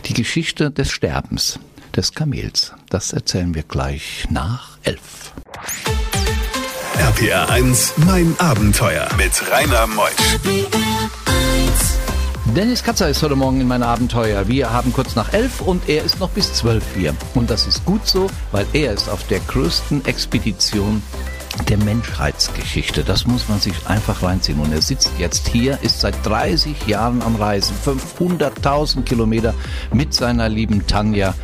Die 0.07 0.14
Geschichte 0.14 0.71
des 0.71 0.90
Sterbens 0.90 1.59
des 1.95 2.14
Kamels. 2.14 2.73
Das 2.88 3.12
erzählen 3.12 3.54
wir 3.54 3.64
gleich 3.64 4.26
nach 4.30 4.78
elf. 4.83 5.33
RPR 6.97 7.50
1, 7.50 7.95
mein 8.07 8.35
Abenteuer 8.38 9.09
mit 9.16 9.33
Rainer 9.50 9.87
Meusch. 9.87 11.39
Dennis 12.56 12.82
Katzer 12.82 13.08
ist 13.08 13.22
heute 13.22 13.36
Morgen 13.36 13.60
in 13.60 13.68
mein 13.68 13.84
Abenteuer. 13.84 14.48
Wir 14.48 14.72
haben 14.72 14.92
kurz 14.92 15.14
nach 15.14 15.32
elf 15.32 15.60
und 15.60 15.88
er 15.88 16.02
ist 16.02 16.18
noch 16.18 16.30
bis 16.30 16.52
zwölf 16.52 16.84
hier. 16.96 17.14
Und 17.34 17.48
das 17.48 17.66
ist 17.66 17.84
gut 17.84 18.08
so, 18.08 18.26
weil 18.50 18.66
er 18.72 18.92
ist 18.92 19.08
auf 19.08 19.24
der 19.28 19.38
größten 19.38 20.04
Expedition 20.04 21.00
der 21.68 21.78
Menschheitsgeschichte. 21.78 23.04
Das 23.04 23.26
muss 23.26 23.48
man 23.48 23.60
sich 23.60 23.74
einfach 23.86 24.22
reinziehen. 24.22 24.58
Und 24.58 24.72
er 24.72 24.82
sitzt 24.82 25.12
jetzt 25.18 25.48
hier, 25.48 25.78
ist 25.82 26.00
seit 26.00 26.14
30 26.26 26.86
Jahren 26.88 27.22
am 27.22 27.36
Reisen, 27.36 27.76
500.000 27.84 29.02
Kilometer 29.02 29.54
mit 29.92 30.12
seiner 30.12 30.48
lieben 30.48 30.86
Tanja 30.88 31.34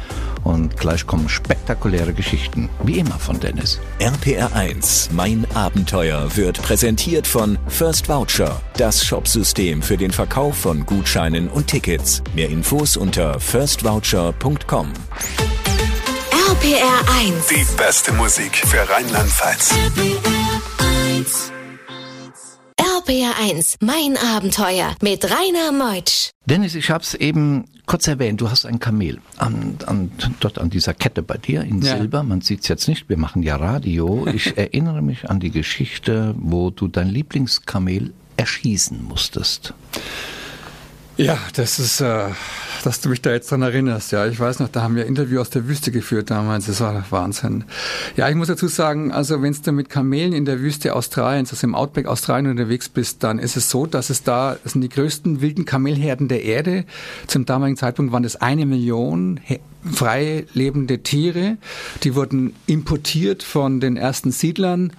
und 0.47 0.77
gleich 0.77 1.07
kommen 1.07 1.29
spektakuläre 1.29 2.13
Geschichten, 2.13 2.71
wie 2.85 2.99
immer 2.99 3.19
von 3.19 3.41
Dennis. 3.41 3.81
RPR 3.99 4.55
1, 4.55 5.11
mein 5.13 5.45
Abenteuer, 5.55 6.37
wird 6.37 6.63
präsentiert 6.63 7.27
von 7.27 7.59
First 7.67 8.09
Voucher, 8.09 8.61
das 8.77 9.05
Shopsystem 9.05 9.83
für 9.83 9.97
den 9.97 10.13
Verkauf 10.13 10.57
von 10.57 10.87
Gutscheinen 10.87 11.49
und 11.49 11.67
Tickets. 11.67 12.23
Mehr 12.35 12.49
Infos 12.49 12.97
unter 12.97 13.41
firstvoucher.com. 13.41 14.93
RPR 16.49 17.01
1. 17.21 17.47
Die 17.49 17.67
beste 17.77 18.13
Musik 18.13 18.57
für 18.57 18.89
Rheinland-Pfalz. 18.89 19.75
RPR 23.07 23.39
1, 23.41 23.77
mein 23.81 24.17
Abenteuer 24.17 24.97
mit 25.01 25.25
Rainer 25.25 25.71
Meutsch. 25.71 26.31
Dennis, 26.45 26.75
ich 26.75 26.91
habe 26.91 27.05
es 27.05 27.15
eben 27.15 27.67
kurz 27.87 28.09
erwähnt, 28.09 28.41
du 28.41 28.51
hast 28.51 28.67
ein 28.67 28.81
Kamel 28.81 29.21
an, 29.37 29.79
an, 29.87 30.11
dort 30.41 30.59
an 30.59 30.71
dieser 30.71 30.93
Kette 30.93 31.23
bei 31.23 31.37
dir 31.37 31.63
in 31.63 31.83
ja. 31.83 31.97
Silber. 31.97 32.25
Man 32.25 32.41
sieht 32.41 32.63
es 32.63 32.69
jetzt 32.69 32.89
nicht, 32.89 33.09
wir 33.09 33.17
machen 33.17 33.45
ja 33.45 33.57
Radio. 33.57 34.27
Ich 34.35 34.57
erinnere 34.57 35.03
mich 35.03 35.31
an 35.31 35.39
die 35.39 35.53
Geschichte, 35.53 36.35
wo 36.37 36.71
du 36.71 36.89
dein 36.89 37.09
Lieblingskamel 37.09 38.13
erschießen 38.37 39.05
musstest. 39.05 39.73
Ja, 41.19 41.39
das 41.55 41.79
ist, 41.79 42.03
äh, 42.03 42.29
dass 42.85 43.01
du 43.01 43.09
mich 43.09 43.23
da 43.23 43.31
jetzt 43.31 43.51
dran 43.51 43.63
erinnerst. 43.63 44.13
Ja, 44.13 44.27
ich 44.27 44.39
weiß 44.39 44.59
noch, 44.59 44.69
da 44.69 44.83
haben 44.83 44.97
wir 44.97 45.05
ein 45.05 45.09
Interview 45.09 45.41
aus 45.41 45.49
der 45.49 45.67
Wüste 45.67 45.91
geführt 45.91 46.31
damals. 46.31 46.67
Das 46.67 46.81
war 46.83 47.05
Wahnsinn. 47.09 47.65
Ja, 48.17 48.29
ich 48.29 48.35
muss 48.35 48.49
dazu 48.49 48.69
sagen, 48.69 49.13
also 49.13 49.41
wenn 49.41 49.57
du 49.65 49.73
mit 49.73 49.89
Kamelen 49.89 50.35
in 50.35 50.45
der 50.45 50.61
Wüste 50.61 50.95
Australiens, 50.95 51.51
also 51.53 51.67
im 51.67 51.75
Outback 51.75 52.07
Australien 52.07 52.51
unterwegs 52.51 52.91
bist, 52.91 53.25
dann 53.25 53.39
ist 53.39 53.57
es 53.57 53.71
so, 53.71 53.87
dass 53.87 54.11
es 54.11 54.25
da, 54.25 54.59
das 54.63 54.73
sind 54.73 54.83
die 54.83 54.91
größten 54.91 55.41
wilden 55.41 55.65
Kamelherden 55.65 56.29
der 56.29 56.45
Erde. 56.45 56.85
Zum 57.27 57.47
damaligen 57.47 57.79
Zeitpunkt 57.79 58.13
waren 58.13 58.23
das 58.23 58.37
eine 58.37 58.67
Million 58.67 59.41
frei 59.93 60.47
lebende 60.53 61.03
Tiere. 61.03 61.57
Die 62.03 62.15
wurden 62.15 62.55
importiert 62.67 63.43
von 63.43 63.81
den 63.81 63.97
ersten 63.97 64.31
Siedlern, 64.31 64.93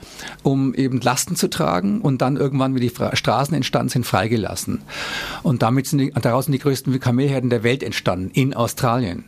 um 0.44 0.74
eben 0.74 1.02
Lasten 1.02 1.36
zu 1.36 1.50
tragen 1.50 2.02
und 2.02 2.22
dann 2.22 2.38
irgendwann, 2.38 2.76
wie 2.76 2.80
die 2.80 2.92
Straßen 3.14 3.54
entstanden 3.54 3.90
sind, 3.90 4.06
freigelassen. 4.06 4.82
Und 5.44 5.62
damit 5.62 5.88
sind 5.88 6.00
die, 6.00 6.12
daraus 6.12 6.46
sind 6.46 6.54
die 6.54 6.60
größten 6.60 7.00
Kamelherden 7.00 7.50
der 7.50 7.64
Welt 7.64 7.84
entstanden, 7.84 8.32
in 8.34 8.54
Australien. 8.54 9.26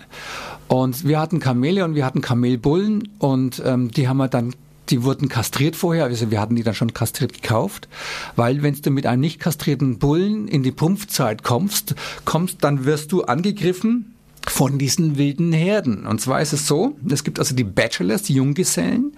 Und 0.67 1.07
wir 1.07 1.19
hatten 1.19 1.39
Kamele 1.39 1.83
und 1.83 1.95
wir 1.95 2.05
hatten 2.05 2.21
Kamelbullen 2.21 3.09
und 3.17 3.61
ähm, 3.65 3.89
die 3.91 4.07
haben 4.07 4.17
wir 4.17 4.27
dann 4.27 4.53
die 4.89 5.03
wurden 5.03 5.29
kastriert 5.29 5.75
vorher, 5.75 6.05
also 6.05 6.31
wir 6.31 6.41
hatten 6.41 6.55
die 6.55 6.63
dann 6.63 6.73
schon 6.73 6.93
kastriert 6.93 7.33
gekauft, 7.33 7.87
weil 8.35 8.63
wenn 8.63 8.73
du 8.73 8.89
mit 8.89 9.05
einem 9.05 9.21
nicht 9.21 9.39
kastrierten 9.39 9.99
Bullen 9.99 10.47
in 10.47 10.63
die 10.63 10.71
Prumpfzeit 10.71 11.43
kommst, 11.43 11.95
kommst, 12.25 12.63
dann 12.63 12.85
wirst 12.85 13.11
du 13.11 13.23
angegriffen 13.23 14.15
von 14.47 14.77
diesen 14.77 15.17
wilden 15.17 15.51
Herden. 15.51 16.05
Und 16.05 16.21
zwar 16.21 16.41
ist 16.41 16.53
es 16.53 16.67
so, 16.67 16.95
es 17.09 17.23
gibt 17.23 17.39
also 17.39 17.55
die 17.55 17.63
Bachelors, 17.63 18.23
die 18.23 18.33
Junggesellen, 18.33 19.13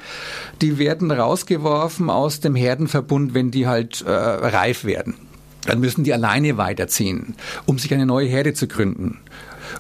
die 0.62 0.78
werden 0.78 1.12
rausgeworfen 1.12 2.10
aus 2.10 2.40
dem 2.40 2.56
Herdenverbund, 2.56 3.34
wenn 3.34 3.52
die 3.52 3.68
halt 3.68 4.02
äh, 4.02 4.12
reif 4.12 4.84
werden. 4.84 5.16
Dann 5.66 5.80
müssen 5.80 6.04
die 6.04 6.14
alleine 6.14 6.58
weiterziehen, 6.58 7.36
um 7.66 7.78
sich 7.78 7.94
eine 7.94 8.06
neue 8.06 8.28
Herde 8.28 8.54
zu 8.54 8.68
gründen 8.68 9.20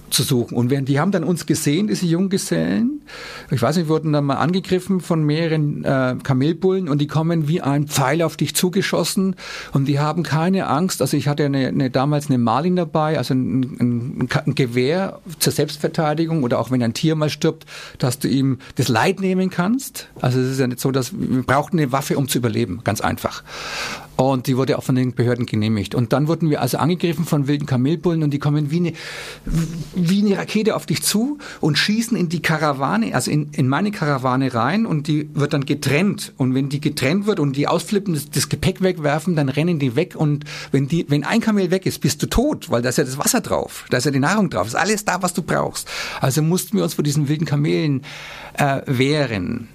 zu 0.09 0.23
suchen. 0.23 0.55
Und 0.55 0.69
während 0.69 0.89
die 0.89 0.99
haben 0.99 1.11
dann 1.11 1.23
uns 1.23 1.45
gesehen, 1.45 1.87
diese 1.87 2.05
Junggesellen. 2.05 3.01
Ich 3.49 3.61
weiß 3.61 3.77
nicht, 3.77 3.87
wurden 3.87 4.13
dann 4.13 4.25
mal 4.25 4.35
angegriffen 4.35 5.01
von 5.01 5.23
mehreren 5.23 5.83
äh, 5.83 6.15
Kamelbullen 6.23 6.89
und 6.89 6.99
die 6.99 7.07
kommen 7.07 7.47
wie 7.47 7.61
ein 7.61 7.87
Pfeil 7.87 8.21
auf 8.21 8.37
dich 8.37 8.55
zugeschossen 8.55 9.35
und 9.73 9.85
die 9.85 9.99
haben 9.99 10.23
keine 10.23 10.67
Angst. 10.67 11.01
Also 11.01 11.17
ich 11.17 11.27
hatte 11.27 11.45
eine, 11.45 11.67
eine 11.67 11.89
damals 11.89 12.27
eine 12.27 12.37
Marlin 12.37 12.75
dabei, 12.75 13.17
also 13.17 13.33
ein, 13.33 13.61
ein, 13.79 14.29
ein, 14.45 14.55
Gewehr 14.55 15.19
zur 15.39 15.53
Selbstverteidigung 15.53 16.43
oder 16.43 16.59
auch 16.59 16.71
wenn 16.71 16.83
ein 16.83 16.93
Tier 16.93 17.15
mal 17.15 17.29
stirbt, 17.29 17.65
dass 17.97 18.19
du 18.19 18.27
ihm 18.27 18.59
das 18.75 18.87
Leid 18.87 19.19
nehmen 19.19 19.49
kannst. 19.49 20.07
Also 20.19 20.39
es 20.39 20.51
ist 20.51 20.59
ja 20.59 20.67
nicht 20.67 20.79
so, 20.79 20.91
dass 20.91 21.13
wir 21.13 21.43
brauchten 21.43 21.79
eine 21.79 21.91
Waffe, 21.91 22.17
um 22.17 22.27
zu 22.27 22.37
überleben, 22.37 22.81
ganz 22.83 23.01
einfach. 23.01 23.43
Und 24.21 24.45
die 24.45 24.55
wurde 24.55 24.77
auch 24.77 24.83
von 24.83 24.93
den 24.93 25.13
Behörden 25.15 25.47
genehmigt. 25.47 25.95
Und 25.95 26.13
dann 26.13 26.27
wurden 26.27 26.51
wir 26.51 26.61
also 26.61 26.77
angegriffen 26.77 27.25
von 27.25 27.47
wilden 27.47 27.65
Kamelbullen 27.65 28.21
und 28.21 28.29
die 28.31 28.37
kommen 28.37 28.69
wie 28.69 28.77
eine, 28.77 28.93
wie 29.95 30.21
eine 30.21 30.37
Rakete 30.37 30.75
auf 30.75 30.85
dich 30.85 31.01
zu 31.01 31.39
und 31.59 31.75
schießen 31.75 32.15
in 32.15 32.29
die 32.29 32.39
Karawane, 32.39 33.15
also 33.15 33.31
in, 33.31 33.49
in 33.53 33.67
meine 33.67 33.89
Karawane 33.89 34.53
rein 34.53 34.85
und 34.85 35.07
die 35.07 35.27
wird 35.33 35.53
dann 35.53 35.65
getrennt. 35.65 36.33
Und 36.37 36.53
wenn 36.53 36.69
die 36.69 36.79
getrennt 36.79 37.25
wird 37.25 37.39
und 37.39 37.55
die 37.55 37.67
ausflippen, 37.67 38.13
das, 38.13 38.29
das 38.29 38.47
Gepäck 38.47 38.81
wegwerfen, 38.81 39.35
dann 39.35 39.49
rennen 39.49 39.79
die 39.79 39.95
weg 39.95 40.15
und 40.15 40.45
wenn 40.71 40.87
die, 40.87 41.07
wenn 41.09 41.23
ein 41.23 41.41
Kamel 41.41 41.71
weg 41.71 41.87
ist, 41.87 41.99
bist 41.99 42.21
du 42.21 42.27
tot, 42.27 42.69
weil 42.69 42.83
da 42.83 42.89
ist 42.89 42.99
ja 42.99 43.03
das 43.03 43.17
Wasser 43.17 43.41
drauf, 43.41 43.85
da 43.89 43.97
ist 43.97 44.05
ja 44.05 44.11
die 44.11 44.19
Nahrung 44.19 44.51
drauf, 44.51 44.67
ist 44.67 44.75
alles 44.75 45.03
da, 45.03 45.23
was 45.23 45.33
du 45.33 45.41
brauchst. 45.41 45.87
Also 46.19 46.43
mussten 46.43 46.77
wir 46.77 46.83
uns 46.83 46.93
vor 46.93 47.03
diesen 47.03 47.27
wilden 47.27 47.45
Kamelen 47.45 48.03
äh, 48.53 48.81
wehren. 48.85 49.69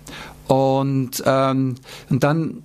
Und, 0.47 1.23
ähm, 1.27 1.75
und 2.09 2.23
dann 2.23 2.63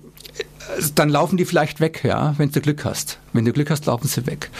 dann 0.94 1.08
laufen 1.08 1.36
die 1.36 1.44
vielleicht 1.44 1.80
weg, 1.80 2.02
ja, 2.04 2.34
wenn 2.38 2.50
du 2.50 2.60
Glück 2.60 2.84
hast. 2.84 3.18
Wenn 3.32 3.44
du 3.44 3.52
Glück 3.52 3.70
hast, 3.70 3.86
laufen 3.86 4.08
sie 4.08 4.26
weg. 4.26 4.50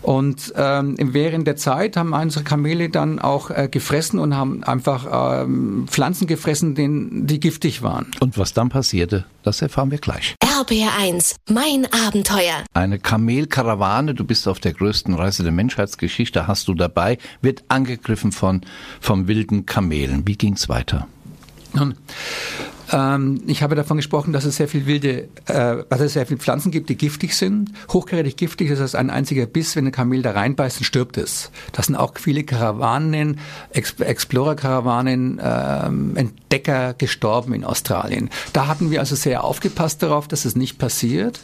Und 0.00 0.52
ähm, 0.56 0.96
während 0.98 1.46
der 1.46 1.56
Zeit 1.56 1.96
haben 1.96 2.12
unsere 2.12 2.44
Kamele 2.44 2.88
dann 2.88 3.18
auch 3.18 3.50
äh, 3.50 3.68
gefressen 3.70 4.18
und 4.18 4.36
haben 4.36 4.64
einfach 4.64 5.42
ähm, 5.42 5.86
Pflanzen 5.88 6.26
gefressen, 6.26 6.74
denen, 6.74 7.26
die 7.26 7.40
giftig 7.40 7.82
waren. 7.82 8.06
Und 8.20 8.38
was 8.38 8.52
dann 8.54 8.68
passierte, 8.68 9.24
das 9.42 9.60
erfahren 9.62 9.90
wir 9.90 9.98
gleich. 9.98 10.34
RBR1, 10.42 11.36
mein 11.50 11.86
Abenteuer. 12.06 12.64
Eine 12.72 12.98
Kamelkarawane, 12.98 14.14
du 14.14 14.24
bist 14.24 14.48
auf 14.48 14.60
der 14.60 14.72
größten 14.72 15.14
Reise 15.14 15.42
der 15.42 15.52
Menschheitsgeschichte, 15.52 16.46
hast 16.46 16.68
du 16.68 16.74
dabei, 16.74 17.18
wird 17.40 17.64
angegriffen 17.68 18.32
von 18.32 18.62
vom 19.00 19.28
wilden 19.28 19.66
Kamelen. 19.66 20.26
Wie 20.26 20.36
ging's 20.36 20.68
weiter? 20.68 21.06
Nun, 21.74 21.94
ähm, 22.92 23.42
ich 23.46 23.62
habe 23.62 23.74
davon 23.74 23.96
gesprochen, 23.96 24.32
dass 24.32 24.44
es 24.44 24.56
sehr 24.56 24.68
viel 24.68 24.86
wilde, 24.86 25.28
äh, 25.46 25.84
es 25.88 26.12
sehr 26.12 26.26
viele 26.26 26.38
Pflanzen 26.38 26.70
gibt, 26.70 26.88
die 26.90 26.96
giftig 26.96 27.34
sind. 27.34 27.70
Hochkarätig 27.90 28.36
giftig 28.36 28.70
ist 28.70 28.80
das 28.80 28.94
ein 28.94 29.10
einziger 29.10 29.46
Biss, 29.46 29.74
wenn 29.76 29.86
ein 29.86 29.92
Kamel 29.92 30.22
da 30.22 30.32
reinbeißt, 30.32 30.78
dann 30.78 30.84
stirbt 30.84 31.16
es. 31.16 31.50
Das 31.72 31.86
sind 31.86 31.96
auch 31.96 32.12
viele 32.18 32.44
Karawanen, 32.44 33.40
Ex 33.70 33.94
Explorer-Karawanen, 33.98 35.40
ähm, 35.42 36.16
Entdecker 36.16 36.94
gestorben 36.94 37.54
in 37.54 37.64
Australien. 37.64 38.30
Da 38.52 38.66
hatten 38.66 38.90
wir 38.90 39.00
also 39.00 39.16
sehr 39.16 39.44
aufgepasst 39.44 40.02
darauf, 40.02 40.28
dass 40.28 40.44
es 40.44 40.54
nicht 40.54 40.78
passiert. 40.78 41.40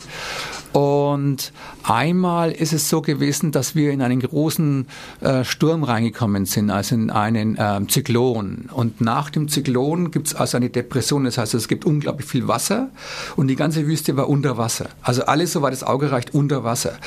Und 0.73 1.53
einmal 1.83 2.53
ist 2.53 2.75
es 2.75 2.89
so 2.91 3.01
gewesen, 3.01 3.53
dass 3.53 3.75
wir 3.75 3.91
in 3.91 4.03
einen 4.03 4.21
großen 4.21 4.87
äh, 5.21 5.45
Sturm 5.45 5.83
reingekommen 5.83 6.45
sind, 6.45 6.71
also 6.71 6.95
in 6.95 7.11
einen 7.11 7.57
äh, 7.57 7.81
Zyklon. 7.89 8.69
Und 8.73 9.01
nach 9.01 9.31
dem 9.31 9.49
Zyklon 9.49 10.11
gibt 10.11 10.29
es 10.29 10.35
also 10.35 10.59
eine 10.59 10.69
Depression. 10.69 11.25
Das 11.25 11.39
Das 11.39 11.43
heißt, 11.43 11.55
es 11.55 11.69
gibt 11.69 11.85
unglaublich 11.85 12.27
viel 12.27 12.49
Wasser 12.49 12.89
und 13.37 13.47
die 13.47 13.55
ganze 13.55 13.87
Wüste 13.87 14.17
war 14.17 14.29
unter 14.29 14.59
Wasser. 14.59 14.89
Also 15.03 15.25
alles, 15.27 15.53
soweit 15.53 15.73
das 15.73 15.85
Auge 15.85 16.11
reicht, 16.11 16.35
unter 16.35 16.65
Wasser. 16.65 16.99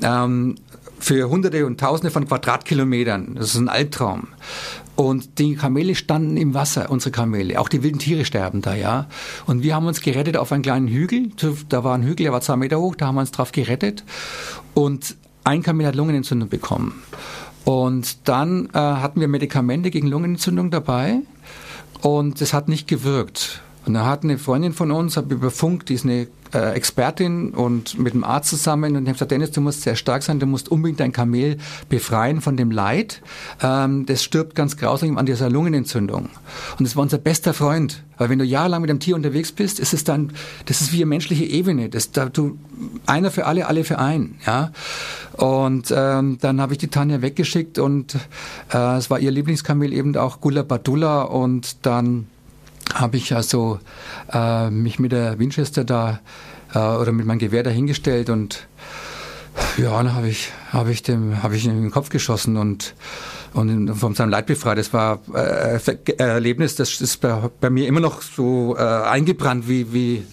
Ähm, 0.00 0.54
für 1.00 1.28
Hunderte 1.28 1.66
und 1.66 1.80
Tausende 1.80 2.12
von 2.12 2.28
Quadratkilometern. 2.28 3.34
Das 3.34 3.46
ist 3.46 3.56
ein 3.56 3.68
Albtraum. 3.68 4.28
Und 4.96 5.38
die 5.38 5.54
Kamele 5.54 5.94
standen 5.94 6.36
im 6.36 6.52
Wasser, 6.52 6.90
unsere 6.90 7.10
Kamele. 7.10 7.58
Auch 7.58 7.68
die 7.68 7.82
wilden 7.82 7.98
Tiere 7.98 8.24
sterben 8.24 8.60
da, 8.60 8.74
ja. 8.74 9.06
Und 9.46 9.62
wir 9.62 9.74
haben 9.74 9.86
uns 9.86 10.02
gerettet 10.02 10.36
auf 10.36 10.52
einen 10.52 10.62
kleinen 10.62 10.88
Hügel. 10.88 11.30
Da 11.68 11.84
war 11.84 11.94
ein 11.94 12.02
Hügel, 12.02 12.24
der 12.24 12.32
war 12.32 12.42
zwei 12.42 12.56
Meter 12.56 12.78
hoch, 12.80 12.96
da 12.96 13.06
haben 13.06 13.14
wir 13.14 13.22
uns 13.22 13.30
drauf 13.30 13.52
gerettet. 13.52 14.04
Und 14.74 15.16
ein 15.44 15.62
Kamel 15.62 15.86
hat 15.86 15.94
Lungenentzündung 15.94 16.48
bekommen. 16.48 17.02
Und 17.64 18.28
dann 18.28 18.66
äh, 18.72 18.78
hatten 18.78 19.20
wir 19.20 19.28
Medikamente 19.28 19.90
gegen 19.90 20.08
Lungenentzündung 20.08 20.70
dabei 20.70 21.20
und 22.00 22.40
es 22.40 22.52
hat 22.52 22.68
nicht 22.68 22.88
gewirkt. 22.88 23.62
Und 23.86 23.94
da 23.94 24.06
hat 24.06 24.24
eine 24.24 24.38
Freundin 24.38 24.72
von 24.72 24.90
uns, 24.90 25.16
habe 25.16 25.34
über 25.34 25.50
Funk, 25.50 25.86
die 25.86 25.94
ist 25.94 26.04
eine 26.04 26.28
äh, 26.52 26.72
Expertin 26.74 27.50
und 27.50 27.98
mit 27.98 28.12
dem 28.12 28.24
Arzt 28.24 28.50
zusammen 28.50 28.96
und 28.96 29.02
ich 29.02 29.08
habe 29.08 29.12
gesagt, 29.14 29.30
Dennis, 29.30 29.50
du 29.52 29.60
musst 29.60 29.82
sehr 29.82 29.96
stark 29.96 30.22
sein, 30.22 30.40
du 30.40 30.46
musst 30.46 30.68
unbedingt 30.68 31.00
dein 31.00 31.12
Kamel 31.12 31.58
befreien 31.88 32.40
von 32.40 32.56
dem 32.56 32.70
Leid. 32.70 33.22
Ähm, 33.62 34.06
das 34.06 34.22
stirbt 34.22 34.54
ganz 34.54 34.76
grausam 34.76 35.16
an 35.16 35.26
dieser 35.26 35.48
Lungenentzündung. 35.48 36.28
Und 36.78 36.86
das 36.86 36.96
war 36.96 37.02
unser 37.02 37.18
bester 37.18 37.54
Freund. 37.54 38.02
Weil 38.18 38.28
wenn 38.28 38.38
du 38.38 38.44
jahrelang 38.44 38.82
mit 38.82 38.90
einem 38.90 39.00
Tier 39.00 39.16
unterwegs 39.16 39.52
bist, 39.52 39.80
ist 39.80 39.94
es 39.94 40.04
dann, 40.04 40.32
das 40.66 40.82
ist 40.82 40.92
wie 40.92 40.98
eine 40.98 41.06
menschliche 41.06 41.44
Ebene. 41.44 41.88
Das, 41.88 42.12
da, 42.12 42.26
du, 42.26 42.58
einer 43.06 43.30
für 43.30 43.46
alle, 43.46 43.66
alle 43.66 43.84
für 43.84 43.98
einen. 43.98 44.38
Ja? 44.46 44.72
Und 45.32 45.92
ähm, 45.96 46.36
dann 46.40 46.60
habe 46.60 46.74
ich 46.74 46.78
die 46.78 46.88
Tanja 46.88 47.22
weggeschickt 47.22 47.78
und 47.78 48.16
äh, 48.72 48.96
es 48.98 49.08
war 49.08 49.20
ihr 49.20 49.30
Lieblingskamel 49.30 49.92
eben 49.92 50.16
auch 50.16 50.40
Gula 50.40 50.62
Badula 50.62 51.22
und 51.22 51.86
dann 51.86 52.26
habe 52.94 53.16
ich 53.16 53.34
also 53.34 53.80
äh, 54.32 54.70
mich 54.70 54.98
mit 54.98 55.12
der 55.12 55.38
Winchester 55.38 55.84
da 55.84 56.20
äh, 56.74 56.78
oder 56.78 57.12
mit 57.12 57.26
meinem 57.26 57.38
Gewehr 57.38 57.62
dahingestellt 57.62 58.30
und 58.30 58.66
ja, 59.76 59.90
dann 59.90 60.14
habe 60.14 60.28
ich, 60.28 60.50
hab 60.72 60.88
ich 60.88 61.02
dem, 61.02 61.42
habe 61.42 61.56
ich 61.56 61.64
ihm 61.64 61.72
in 61.72 61.82
den 61.82 61.90
Kopf 61.90 62.08
geschossen 62.08 62.56
und, 62.56 62.94
und 63.52 63.94
von 63.94 64.14
seinem 64.14 64.30
Leid 64.30 64.46
befreit. 64.46 64.78
Das 64.78 64.92
war 64.92 65.20
äh, 65.34 65.78
ein 65.78 66.18
Erlebnis, 66.18 66.76
das 66.76 67.00
ist 67.00 67.20
bei, 67.20 67.50
bei 67.60 67.70
mir 67.70 67.86
immer 67.86 68.00
noch 68.00 68.22
so 68.22 68.76
äh, 68.76 68.80
eingebrannt 68.80 69.68
wie, 69.68 69.92
wie, 69.92 70.24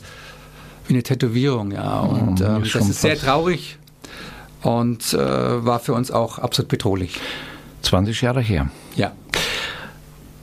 wie 0.88 0.94
eine 0.94 1.04
Tätowierung, 1.04 1.72
ja. 1.72 2.00
Und 2.02 2.42
äh, 2.42 2.60
das 2.60 2.76
ist 2.76 3.02
sehr 3.02 3.18
traurig 3.18 3.78
und 4.62 5.14
äh, 5.14 5.18
war 5.18 5.80
für 5.80 5.94
uns 5.94 6.12
auch 6.12 6.40
absolut 6.40 6.70
bedrohlich. 6.70 7.20
20 7.84 8.22
Jahre 8.22 8.42
her. 8.42 8.70
Ja. 8.96 9.12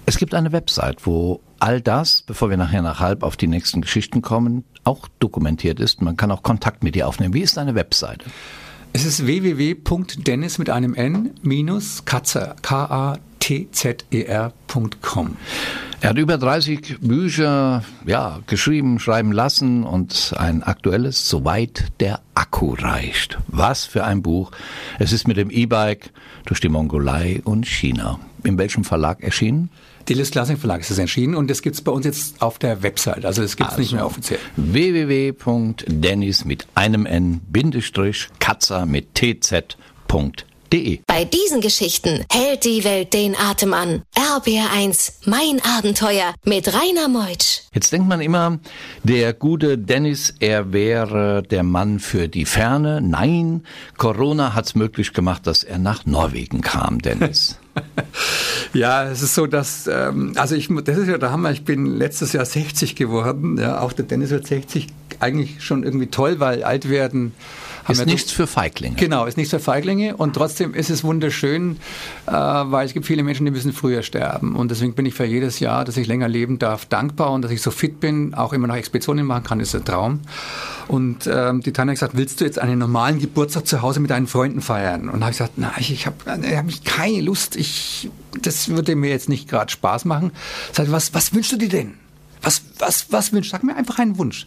Es 0.06 0.18
gibt 0.18 0.35
eine 0.35 0.52
Website, 0.52 1.06
wo 1.06 1.40
all 1.64 1.80
das, 1.80 2.21
bevor 2.21 2.50
wir 2.50 2.59
nachher 2.59 2.83
nach 2.83 3.00
halb 3.00 3.23
auf 3.23 3.38
die 3.38 3.47
nächsten 3.47 3.80
Geschichten 3.80 4.21
kommen, 4.21 4.64
auch 4.85 5.09
dokumentiert 5.18 5.80
ist. 5.80 6.02
Man 6.02 6.18
kann 6.18 6.30
auch 6.30 6.42
Kontakt 6.42 6.85
mit 6.85 6.94
dir 6.94 7.09
aufnehmen. 7.09 7.33
Wie 7.33 7.40
ist 7.40 7.56
deine 7.56 7.75
Webseite? 7.75 8.26
Es 8.92 9.06
ist 9.06 9.26
www.dennis 9.26 10.59
mit 10.59 10.68
einem 10.68 10.94
N 10.94 11.30
minus 11.42 12.04
Katzer, 12.04 12.54
K-A-T-Z-E-R.com. 12.61 13.16
Er 16.02 16.11
hat 16.11 16.18
über 16.18 16.37
30 16.37 16.99
Bücher 17.00 17.83
ja, 18.04 18.40
geschrieben, 18.47 18.99
schreiben 18.99 19.33
lassen 19.33 19.85
und 19.85 20.35
ein 20.37 20.62
aktuelles, 20.62 21.30
soweit 21.30 21.92
der 21.99 22.21
Akku 22.35 22.75
reicht. 22.75 23.38
Was 23.49 23.87
für 23.87 24.04
ein 24.04 24.21
Buch. 24.21 24.50
Es 24.99 25.12
ist 25.12 25.26
mit 25.26 25.38
dem 25.38 25.49
E-Bike 25.49 26.11
durch 26.44 26.61
die 26.61 26.68
Mongolei 26.68 27.40
und 27.42 27.66
China. 27.66 28.21
In 28.42 28.59
welchem 28.59 28.85
Verlag 28.85 29.23
erschienen? 29.23 29.71
Delis 30.08 30.30
Classic 30.30 30.58
Verlag 30.58 30.80
ist 30.80 30.90
es 30.90 30.99
erschienen 30.99 31.34
und 31.34 31.49
das 31.49 31.62
gibt 31.62 31.76
es 31.76 31.82
bei 31.82 31.92
uns 31.92 32.04
jetzt 32.04 32.42
auf 32.42 32.58
der 32.58 32.82
Website. 32.82 33.25
Also 33.25 33.42
das 33.42 33.56
gibt 33.56 33.68
es 33.70 33.76
also, 33.76 33.82
nicht 33.82 33.92
mehr 33.92 34.06
offiziell. 34.06 34.38
www.dennis 34.56 36.44
mit 36.44 36.66
einem 36.75 37.06
N 37.06 37.40
Bindestrich 37.49 38.28
Katzer 38.38 38.87
mit 38.87 39.14
tz.de 39.14 40.44
bei 41.06 41.25
diesen 41.25 41.61
Geschichten 41.61 42.25
hält 42.32 42.64
die 42.64 42.82
Welt 42.82 43.12
den 43.12 43.37
Atem 43.37 43.73
an. 43.73 44.02
RBR1, 44.16 45.12
mein 45.25 45.61
Abenteuer 45.62 46.34
mit 46.44 46.66
Rainer 46.66 47.08
Meutsch. 47.08 47.61
Jetzt 47.73 47.92
denkt 47.92 48.08
man 48.08 48.20
immer, 48.20 48.58
der 49.04 49.34
gute 49.34 49.78
Dennis, 49.78 50.34
er 50.40 50.73
wäre 50.73 51.44
der 51.44 51.62
Mann 51.62 52.00
für 52.00 52.26
die 52.26 52.44
Ferne. 52.44 53.00
Nein, 53.00 53.62
Corona 53.99 54.54
hat 54.54 54.66
es 54.66 54.75
möglich 54.75 55.12
gemacht, 55.12 55.46
dass 55.46 55.62
er 55.62 55.78
nach 55.78 56.06
Norwegen 56.06 56.61
kam, 56.61 57.00
Dennis. 57.00 57.58
Ja, 58.75 59.04
es 59.04 59.23
ist 59.23 59.37
so, 59.37 59.47
dass, 59.47 59.87
ähm, 59.87 60.33
also 60.35 60.57
ich, 60.57 60.69
das 60.85 60.99
ist 60.99 61.07
ja 61.07 61.16
der 61.16 61.31
Hammer, 61.31 61.52
ich 61.52 61.64
bin 61.64 61.87
letztes 61.87 62.33
Jahr 62.33 62.45
60 62.45 62.97
geworden, 62.97 63.57
ja, 63.57 63.81
auch 63.81 63.93
der 63.93 64.04
Dennis 64.04 64.31
wird 64.31 64.49
60, 64.49 64.88
eigentlich 65.21 65.62
schon 65.62 65.85
irgendwie 65.85 66.09
toll, 66.09 66.40
weil 66.40 66.64
alt 66.64 66.88
werden 66.88 67.35
ist 67.88 68.06
nichts 68.06 68.32
für 68.32 68.46
Feiglinge. 68.46 68.96
Genau, 68.96 69.26
ist 69.26 69.36
nichts 69.36 69.50
für 69.50 69.60
Feiglinge 69.60 70.16
und 70.16 70.34
trotzdem 70.34 70.74
ist 70.74 70.90
es 70.90 71.04
wunderschön, 71.04 71.76
äh, 72.26 72.32
weil 72.32 72.86
es 72.86 72.94
gibt 72.94 73.06
viele 73.06 73.22
Menschen, 73.22 73.44
die 73.46 73.52
müssen 73.52 73.72
früher 73.72 74.02
sterben 74.02 74.56
und 74.56 74.70
deswegen 74.70 74.94
bin 74.94 75.06
ich 75.06 75.14
für 75.14 75.24
jedes 75.24 75.60
Jahr, 75.60 75.84
dass 75.84 75.96
ich 75.96 76.06
länger 76.06 76.28
leben 76.28 76.58
darf, 76.58 76.86
dankbar 76.86 77.32
und 77.32 77.42
dass 77.42 77.50
ich 77.50 77.62
so 77.62 77.70
fit 77.70 78.00
bin, 78.00 78.34
auch 78.34 78.52
immer 78.52 78.66
noch 78.66 78.76
Expeditionen 78.76 79.26
machen 79.26 79.44
kann, 79.44 79.60
ist 79.60 79.74
ein 79.74 79.84
Traum. 79.84 80.20
Und 80.88 81.26
ähm, 81.26 81.60
die 81.62 81.72
Tanja 81.72 81.92
hat 81.92 81.96
gesagt, 81.96 82.16
willst 82.16 82.40
du 82.40 82.44
jetzt 82.44 82.58
einen 82.58 82.78
normalen 82.78 83.18
Geburtstag 83.18 83.66
zu 83.66 83.82
Hause 83.82 84.00
mit 84.00 84.10
deinen 84.10 84.26
Freunden 84.26 84.60
feiern? 84.60 85.08
Und 85.08 85.23
habe 85.23 85.30
ich 85.30 85.38
gesagt, 85.38 85.58
nein, 85.58 85.73
ich, 85.78 85.92
ich 85.92 86.06
habe 86.06 86.16
hab 86.26 86.84
keine 86.84 87.20
Lust, 87.20 87.56
ich, 87.56 88.10
das 88.40 88.68
würde 88.68 88.97
mir 88.97 89.10
jetzt 89.10 89.28
nicht 89.28 89.49
gerade 89.49 89.70
Spaß 89.70 90.04
machen. 90.04 90.32
Sag, 90.73 90.90
was, 90.90 91.14
was 91.14 91.32
wünschst 91.34 91.52
du 91.52 91.56
dir 91.56 91.68
denn? 91.68 91.94
Was, 92.42 92.62
was, 92.78 93.06
was 93.10 93.32
wünschst 93.32 93.52
du? 93.52 93.56
Sag 93.56 93.64
mir 93.64 93.76
einfach 93.76 93.99
einen 93.99 94.18
Wunsch. 94.18 94.47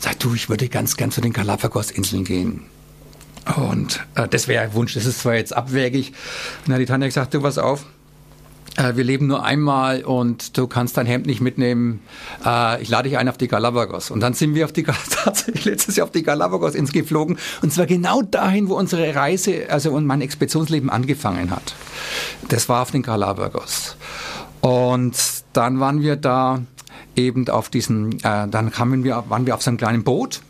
Sag 0.00 0.18
du, 0.18 0.34
ich 0.34 0.48
würde 0.48 0.68
ganz 0.68 0.96
gern 0.96 1.10
zu 1.10 1.20
den 1.20 1.32
Galapagos-Inseln 1.32 2.24
gehen. 2.24 2.62
Und 3.56 4.00
äh, 4.14 4.26
das 4.28 4.48
wäre 4.48 4.64
ein 4.64 4.74
Wunsch, 4.74 4.94
das 4.94 5.04
ist 5.04 5.20
zwar 5.20 5.34
jetzt. 5.34 5.52
Und 5.52 5.70
dann 5.72 6.74
hat 6.74 6.80
die 6.80 6.86
Tanja 6.86 7.06
gesagt, 7.06 7.34
du, 7.34 7.42
pass 7.42 7.58
auf, 7.58 7.84
äh, 8.76 8.96
wir 8.96 9.04
leben 9.04 9.26
nur 9.26 9.44
einmal 9.44 10.02
und 10.04 10.56
du 10.56 10.66
kannst 10.66 10.96
dein 10.96 11.04
Hemd 11.04 11.26
nicht 11.26 11.42
mitnehmen. 11.42 12.00
Äh, 12.44 12.82
ich 12.82 12.88
lade 12.88 13.10
dich 13.10 13.18
ein 13.18 13.28
auf 13.28 13.36
die 13.36 13.48
Galapagos. 13.48 14.10
Und 14.10 14.20
dann 14.20 14.32
sind 14.32 14.54
wir 14.54 14.64
auf 14.64 14.72
die, 14.72 14.84
tatsächlich 15.10 15.66
letztes 15.66 15.96
Jahr 15.96 16.06
auf 16.06 16.12
die 16.12 16.22
Galapagos 16.22 16.74
ins 16.74 16.92
geflogen. 16.92 17.38
Und 17.60 17.72
zwar 17.72 17.84
genau 17.84 18.22
dahin, 18.22 18.68
wo 18.68 18.76
unsere 18.76 19.14
Reise, 19.14 19.66
also 19.68 19.98
mein 20.00 20.22
Expeditionsleben 20.22 20.88
angefangen 20.88 21.50
hat. 21.50 21.74
Das 22.48 22.70
war 22.70 22.80
auf 22.80 22.90
den 22.90 23.02
Galapagos. 23.02 23.96
Und 24.62 25.14
dann 25.52 25.80
waren 25.80 26.00
wir 26.00 26.16
da 26.16 26.62
eben 27.20 27.48
auf 27.48 27.68
diesen, 27.68 28.18
äh, 28.24 28.48
dann 28.48 28.70
kamen 28.70 29.04
wir, 29.04 29.24
waren 29.28 29.46
wir 29.46 29.54
auf 29.54 29.62
so 29.62 29.70
einem 29.70 29.78
kleinen 29.78 30.02
Boot, 30.04 30.40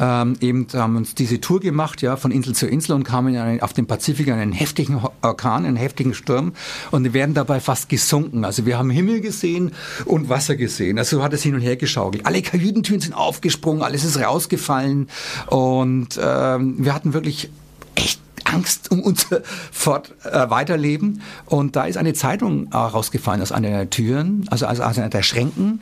ähm, 0.00 0.36
eben 0.40 0.66
haben 0.72 0.96
uns 0.96 1.14
diese 1.14 1.40
Tour 1.40 1.60
gemacht, 1.60 2.02
ja, 2.02 2.16
von 2.16 2.30
Insel 2.30 2.54
zu 2.54 2.66
Insel 2.66 2.92
und 2.92 3.04
kamen 3.04 3.36
einen, 3.36 3.60
auf 3.60 3.72
den 3.72 3.86
Pazifik 3.86 4.28
einen 4.28 4.52
heftigen 4.52 5.00
Orkan, 5.22 5.64
einen 5.64 5.76
heftigen 5.76 6.14
Sturm 6.14 6.52
und 6.90 7.04
wir 7.04 7.14
werden 7.14 7.34
dabei 7.34 7.60
fast 7.60 7.88
gesunken. 7.88 8.44
Also 8.44 8.66
wir 8.66 8.78
haben 8.78 8.90
Himmel 8.90 9.20
gesehen 9.20 9.72
und 10.04 10.28
Wasser 10.28 10.56
gesehen. 10.56 10.98
Also 10.98 11.18
so 11.18 11.22
hat 11.22 11.32
es 11.32 11.42
hin 11.42 11.54
und 11.54 11.60
her 11.60 11.76
geschaukelt. 11.76 12.26
Alle 12.26 12.42
Kajütentüren 12.42 13.00
sind 13.00 13.14
aufgesprungen, 13.14 13.82
alles 13.82 14.04
ist 14.04 14.20
rausgefallen 14.20 15.08
und 15.46 16.18
ähm, 16.22 16.76
wir 16.78 16.94
hatten 16.94 17.12
wirklich 17.14 17.50
echt 17.94 18.23
Angst 18.54 18.90
um 18.90 19.00
unser 19.00 19.42
Fort, 19.72 20.12
äh, 20.24 20.48
Weiterleben. 20.50 21.22
Und 21.46 21.76
da 21.76 21.84
ist 21.84 21.96
eine 21.96 22.14
Zeitung 22.14 22.68
äh, 22.72 22.76
rausgefallen 22.76 23.42
aus 23.42 23.52
einer 23.52 23.70
der 23.70 23.90
Türen, 23.90 24.46
also 24.50 24.66
aus, 24.66 24.80
aus 24.80 24.98
einer 24.98 25.08
der 25.08 25.22
Schränken, 25.22 25.80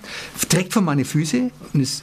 direkt 0.51 0.73
vor 0.73 0.83
meine 0.83 1.05
Füße 1.05 1.51
und 1.73 1.81
ist 1.81 2.03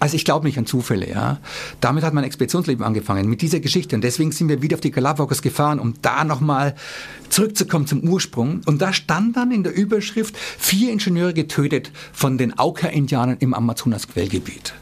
also 0.00 0.16
ich 0.16 0.24
glaube 0.24 0.46
nicht 0.46 0.58
an 0.58 0.66
Zufälle, 0.66 1.08
ja. 1.08 1.38
Damit 1.80 2.02
hat 2.02 2.14
mein 2.14 2.24
Expeditionsleben 2.24 2.84
angefangen, 2.84 3.28
mit 3.28 3.42
dieser 3.42 3.60
Geschichte. 3.60 3.94
Und 3.94 4.02
deswegen 4.02 4.32
sind 4.32 4.48
wir 4.48 4.60
wieder 4.60 4.74
auf 4.74 4.80
die 4.80 4.90
Galapagos 4.90 5.42
gefahren, 5.42 5.78
um 5.78 5.94
da 6.02 6.24
nochmal 6.24 6.74
zurückzukommen 7.28 7.86
zum 7.86 8.00
Ursprung. 8.02 8.62
Und 8.66 8.82
da 8.82 8.92
stand 8.92 9.36
dann 9.36 9.52
in 9.52 9.62
der 9.62 9.74
Überschrift, 9.74 10.36
vier 10.36 10.90
Ingenieure 10.90 11.32
getötet 11.32 11.92
von 12.12 12.38
den 12.38 12.58
Auka-Indianern 12.58 13.36
im 13.38 13.54
Amazonas-Quellgebiet. 13.54 14.74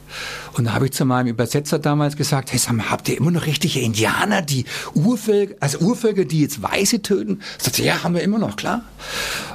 Und 0.54 0.64
da 0.64 0.72
habe 0.72 0.86
ich 0.86 0.92
zu 0.92 1.04
meinem 1.04 1.28
Übersetzer 1.28 1.78
damals 1.78 2.16
gesagt, 2.16 2.52
hey, 2.52 2.58
sag 2.58 2.74
mal, 2.74 2.90
habt 2.90 3.08
ihr 3.08 3.18
immer 3.18 3.30
noch 3.30 3.46
richtige 3.46 3.80
Indianer, 3.80 4.42
die 4.42 4.64
Urvölker, 4.94 5.54
also 5.60 5.78
Urvölker, 5.78 6.24
die 6.24 6.40
jetzt 6.40 6.62
Weiße 6.62 7.02
töten? 7.02 7.40
Sagt 7.58 7.76
sie, 7.76 7.84
ja, 7.84 8.02
haben 8.02 8.14
wir 8.14 8.22
immer 8.22 8.38
noch, 8.38 8.56
klar. 8.56 8.82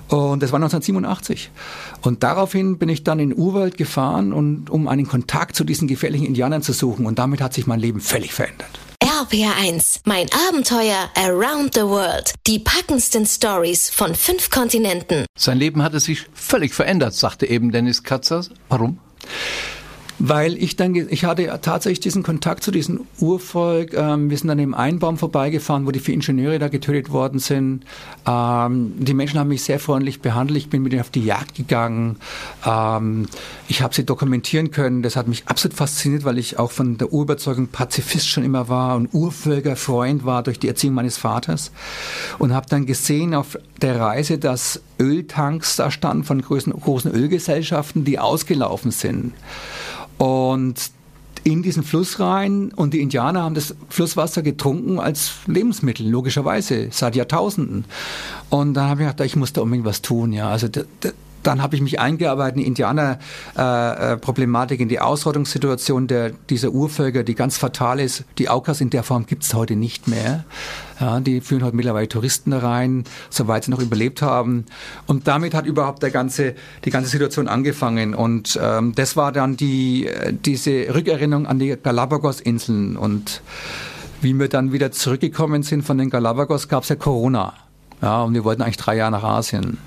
Und 0.08 0.44
das 0.44 0.52
war 0.52 0.58
1987. 0.58 1.50
Und 2.02 2.24
daraufhin 2.24 2.78
bin 2.78 2.90
ich 2.90 3.04
dann 3.04 3.20
in 3.20 3.32
den 3.32 3.40
Urwald 3.40 3.78
gefahren, 3.78 4.34
und, 4.34 4.70
um 4.70 4.88
einen 4.88 5.08
Kontakt 5.08 5.56
zu 5.56 5.64
diesen 5.64 5.88
gefährlichen 5.88 6.26
Indianern 6.26 6.62
zu 6.62 6.74
suchen. 6.74 7.06
Und 7.06 7.20
damit 7.20 7.42
hat 7.42 7.54
sich 7.54 7.68
mein 7.68 7.80
Leben 7.80 8.00
völlig 8.00 8.34
verändert. 8.34 8.80
RPR1, 9.04 10.02
mein 10.06 10.28
Abenteuer 10.50 11.10
Around 11.16 11.74
the 11.76 11.82
World. 11.82 12.34
Die 12.48 12.60
packendsten 12.60 13.26
Stories 13.26 13.90
von 13.90 14.14
fünf 14.14 14.50
Kontinenten. 14.50 15.26
Sein 15.38 15.58
Leben 15.58 15.84
hatte 15.84 16.00
sich 16.00 16.28
völlig 16.34 16.74
verändert, 16.74 17.14
sagte 17.14 17.46
eben 17.48 17.72
Dennis 17.72 18.04
Katzer. 18.04 18.46
Warum? 18.70 19.00
Weil 20.18 20.56
ich 20.58 20.78
dann, 20.78 20.96
ich 20.96 21.26
hatte 21.26 21.60
tatsächlich 21.62 22.00
diesen 22.00 22.24
Kontakt 22.24 22.64
zu 22.64 22.72
diesem 22.72 23.02
Urvolk. 23.20 23.94
Ähm, 23.94 24.30
wir 24.30 24.38
sind 24.38 24.50
an 24.50 24.58
dem 24.58 24.74
Einbaum 24.74 25.18
vorbeigefahren, 25.18 25.86
wo 25.86 25.92
die 25.92 26.00
vier 26.00 26.14
Ingenieure 26.14 26.58
da 26.58 26.70
getötet 26.70 27.12
worden 27.12 27.40
sind. 27.40 27.84
Ähm, 28.26 28.94
die 28.98 29.14
Menschen 29.14 29.40
haben 29.40 29.50
mich 29.50 29.64
sehr 29.64 29.80
freundlich 29.80 30.22
behandelt. 30.22 30.58
Ich 30.58 30.70
bin 30.70 30.84
mit 30.84 30.94
ihnen 30.94 31.02
auf 31.02 31.10
die 31.10 31.26
Jagd 31.26 31.56
gegangen. 31.56 32.18
Ähm, 32.66 33.26
ich 33.68 33.82
habe 33.82 33.94
sie 33.94 34.06
dokumentieren 34.06 34.72
können. 34.72 35.02
Das 35.02 35.18
hat 35.18 35.28
mich 35.28 35.48
absolut 35.48 35.76
fasziniert, 35.76 36.24
weil 36.24 36.38
ich 36.38 36.60
auch 36.60 36.72
von 36.72 36.98
der 36.98 37.12
Urüberzeugung 37.12 37.68
Pazifist 37.68 38.30
schon 38.30 38.46
immer 38.46 38.70
war 38.70 38.96
und 38.96 39.14
Urvölkerfreund 39.14 40.26
war 40.26 40.44
durch 40.44 40.60
die 40.60 40.70
Erziehung 40.70 40.96
meines 40.96 41.18
Vaters. 41.18 41.72
Und 42.40 42.54
habe 42.54 42.68
dann 42.70 42.86
gesehen 42.86 43.34
auf 43.34 43.58
der 43.82 44.00
Reise, 44.00 44.38
dass 44.38 44.82
Öltanks 44.98 45.76
da 45.76 45.92
standen 45.92 46.24
von 46.24 46.42
großen, 46.42 46.72
großen 46.72 47.12
Ölgesellschaften, 47.12 48.06
die 48.06 48.18
ausgelaufen 48.18 48.92
sind. 48.92 49.34
Und 50.18 50.92
in 51.44 51.62
diesen 51.62 51.84
Fluss 51.84 52.20
rein 52.20 52.72
und 52.76 52.94
die 52.94 53.02
Indianer 53.02 53.44
haben 53.44 53.54
das 53.54 53.76
Flusswasser 53.90 54.42
getrunken 54.42 55.00
als 55.00 55.34
Lebensmittel, 55.46 56.10
logischerweise, 56.10 56.88
seit 56.92 57.16
Jahrtausenden. 57.16 57.86
Und 58.50 58.74
dann 58.74 58.90
habe 58.90 59.04
ich 59.04 59.10
gedacht, 59.10 59.26
ich 59.26 59.36
muss 59.36 59.54
da 59.54 59.62
unbedingt 59.62 59.86
was 59.86 60.02
tun, 60.02 60.34
ja. 60.34 60.50
Also 60.50 60.68
dann 61.46 61.62
habe 61.62 61.76
ich 61.76 61.82
mich 61.82 62.00
eingearbeitet 62.00 62.58
in 62.58 62.62
die 62.62 62.68
Indianer-Problematik, 62.68 64.80
äh, 64.80 64.84
in 64.84 64.90
die 64.90 65.00
Ausrottungssituation 65.00 66.08
der, 66.08 66.32
dieser 66.50 66.72
Urvölker, 66.72 67.24
die 67.24 67.36
ganz 67.36 67.58
fatal 67.58 68.00
ist. 68.00 68.24
Die 68.38 68.50
Aukas 68.50 68.82
in 68.82 68.90
der 68.90 69.04
Form 69.04 69.28
gibt 69.28 69.44
es 69.44 69.54
heute 69.54 69.76
nicht 69.76 70.08
mehr. 70.08 70.46
Ja, 71.00 71.20
die 71.20 71.42
führen 71.42 71.64
heute 71.64 71.76
mittlerweile 71.76 72.08
Touristen 72.08 72.54
rein, 72.54 73.04
soweit 73.30 73.66
sie 73.66 73.72
noch 73.72 73.80
überlebt 73.80 74.22
haben. 74.22 74.66
Und 75.08 75.28
damit 75.28 75.54
hat 75.54 75.66
überhaupt 75.66 76.02
der 76.02 76.12
ganze, 76.12 76.56
die 76.86 76.90
ganze 76.90 77.10
Situation 77.10 77.48
angefangen. 77.48 78.16
Und 78.16 78.60
ähm, 78.62 78.94
das 78.96 79.16
war 79.16 79.32
dann 79.32 79.58
die, 79.58 80.10
diese 80.32 80.94
Rückerinnerung 80.94 81.48
an 81.48 81.60
die 81.60 81.76
Galapagos-Inseln. 81.82 82.98
Und 82.98 83.42
wie 84.22 84.34
wir 84.34 84.48
dann 84.48 84.72
wieder 84.72 84.92
zurückgekommen 84.92 85.64
sind 85.64 85.84
von 85.84 85.98
den 85.98 86.10
Galapagos, 86.10 86.70
gab 86.70 86.84
es 86.84 86.90
ja 86.90 86.96
Corona. 86.96 87.54
Ja, 88.02 88.24
und 88.24 88.34
wir 88.34 88.44
wollten 88.44 88.62
eigentlich 88.62 88.78
drei 88.78 88.96
Jahre 88.96 89.12
nach 89.12 89.24
Asien. 89.24 89.78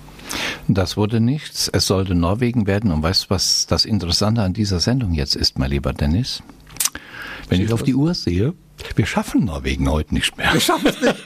Das 0.68 0.96
wurde 0.96 1.20
nichts. 1.20 1.68
Es 1.72 1.86
sollte 1.86 2.14
Norwegen 2.14 2.66
werden. 2.66 2.92
Und 2.92 3.02
weißt 3.02 3.24
du, 3.24 3.30
was 3.30 3.66
das 3.66 3.84
Interessante 3.84 4.42
an 4.42 4.52
dieser 4.52 4.80
Sendung 4.80 5.14
jetzt 5.14 5.36
ist, 5.36 5.58
mein 5.58 5.70
lieber 5.70 5.92
Dennis? 5.92 6.42
Wenn 7.48 7.62
ich 7.62 7.72
auf 7.72 7.82
die 7.82 7.94
Uhr 7.94 8.14
sehe, 8.14 8.54
wir 8.94 9.06
schaffen 9.06 9.44
Norwegen 9.46 9.90
heute 9.90 10.14
nicht 10.14 10.36
mehr. 10.36 10.52
Wir 10.52 10.60
schaffen 10.60 10.88
es 10.88 11.00
nicht. 11.00 11.24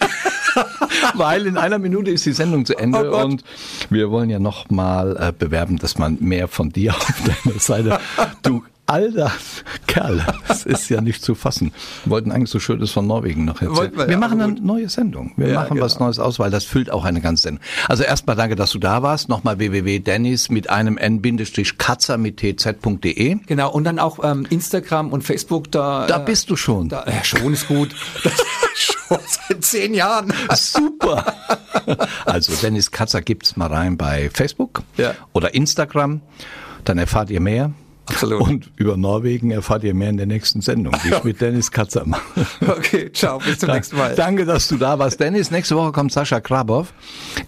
Weil 1.15 1.47
in 1.47 1.57
einer 1.57 1.79
Minute 1.79 2.11
ist 2.11 2.27
die 2.27 2.33
Sendung 2.33 2.65
zu 2.65 2.77
Ende 2.77 3.11
oh 3.11 3.25
und 3.25 3.43
wir 3.91 4.11
wollen 4.11 4.31
ja 4.31 4.39
noch 4.39 4.71
mal 4.71 5.17
äh, 5.19 5.33
bewerben, 5.33 5.79
dass 5.79 5.99
man 5.99 6.19
mehr 6.21 6.49
von 6.49 6.71
dir 6.71 6.95
auf 6.95 7.23
deiner 7.25 7.59
Seite. 7.59 7.99
Du 8.43 8.63
alter 8.87 9.33
Kerl, 9.87 10.25
das 10.49 10.65
ist 10.65 10.89
ja 10.89 11.01
nicht 11.01 11.23
zu 11.23 11.35
fassen. 11.35 11.73
Wir 12.05 12.11
wollten 12.11 12.33
eigentlich 12.33 12.51
so 12.51 12.61
Schönes 12.61 12.91
von 12.91 13.07
Norwegen 13.07 13.45
noch 13.45 13.61
erzählen. 13.61 13.93
Wir, 13.95 14.09
wir, 14.09 14.17
machen 14.17 14.41
eine 14.41 14.55
neue 14.55 14.89
Sendung. 14.89 15.33
Wir 15.37 15.49
ja, 15.49 15.55
machen 15.55 15.75
genau. 15.75 15.85
was 15.85 15.99
Neues 15.99 16.19
aus, 16.19 16.39
weil 16.39 16.51
das 16.51 16.65
füllt 16.65 16.91
auch 16.91 17.05
eine 17.05 17.21
ganze 17.21 17.43
Sendung. 17.43 17.63
Also 17.89 18.03
erstmal 18.03 18.37
danke, 18.37 18.57
dass 18.57 18.71
du 18.71 18.79
da 18.79 19.03
warst. 19.03 19.29
Nochmal 19.29 19.59
www.dennis 19.59 20.51
mit 20.51 20.71
einem 20.71 20.97
n-katzer 20.97 22.19
mit 22.19 22.39
tz.de. 22.39 23.37
Genau, 23.47 23.71
und 23.71 23.85
dann 23.85 23.99
auch 23.99 24.19
ähm, 24.23 24.47
Instagram 24.49 25.13
und 25.13 25.23
Facebook. 25.23 25.71
Da, 25.71 26.07
da 26.07 26.19
bist 26.19 26.51
du 26.51 26.57
schon. 26.57 26.89
Da, 26.89 27.05
ja, 27.07 27.23
schon 27.25 27.53
ist 27.53 27.69
gut. 27.69 27.95
schon 28.75 29.19
seit 29.27 29.65
zehn 29.65 29.95
Jahren. 29.95 30.33
Super. 30.55 31.35
Also 32.25 32.55
Dennis 32.63 32.91
Katzer 32.91 33.21
gibt's 33.21 33.57
mal 33.57 33.69
rein 33.69 33.97
bei 33.97 34.31
Facebook 34.33 34.83
ja. 34.97 35.15
oder 35.33 35.55
Instagram. 35.55 36.21
Dann 36.85 36.99
erfahrt 36.99 37.31
ihr 37.31 37.41
mehr. 37.41 37.73
Absolut. 38.13 38.43
Und 38.43 38.71
über 38.77 38.97
Norwegen 38.97 39.51
erfahrt 39.51 39.85
ihr 39.85 39.95
mehr 39.95 40.11
in 40.11 40.17
der 40.17 40.27
nächsten 40.27 40.61
Sendung, 40.61 40.95
die 41.05 41.09
ich 41.09 41.25
mit 41.25 41.41
Dennis 41.41 41.71
Katzer 41.71 42.05
mache. 42.07 42.23
Okay, 42.61 43.11
ciao, 43.13 43.39
bis 43.39 43.59
zum 43.59 43.71
nächsten 43.71 43.97
Mal. 43.97 44.15
Danke, 44.15 44.45
dass 44.45 44.69
du 44.69 44.77
da 44.77 44.99
warst. 44.99 45.21
Dennis, 45.21 45.51
nächste 45.51 45.77
Woche 45.77 45.93
kommt 45.93 46.13
Sascha 46.13 46.41
Krabov. 46.41 46.93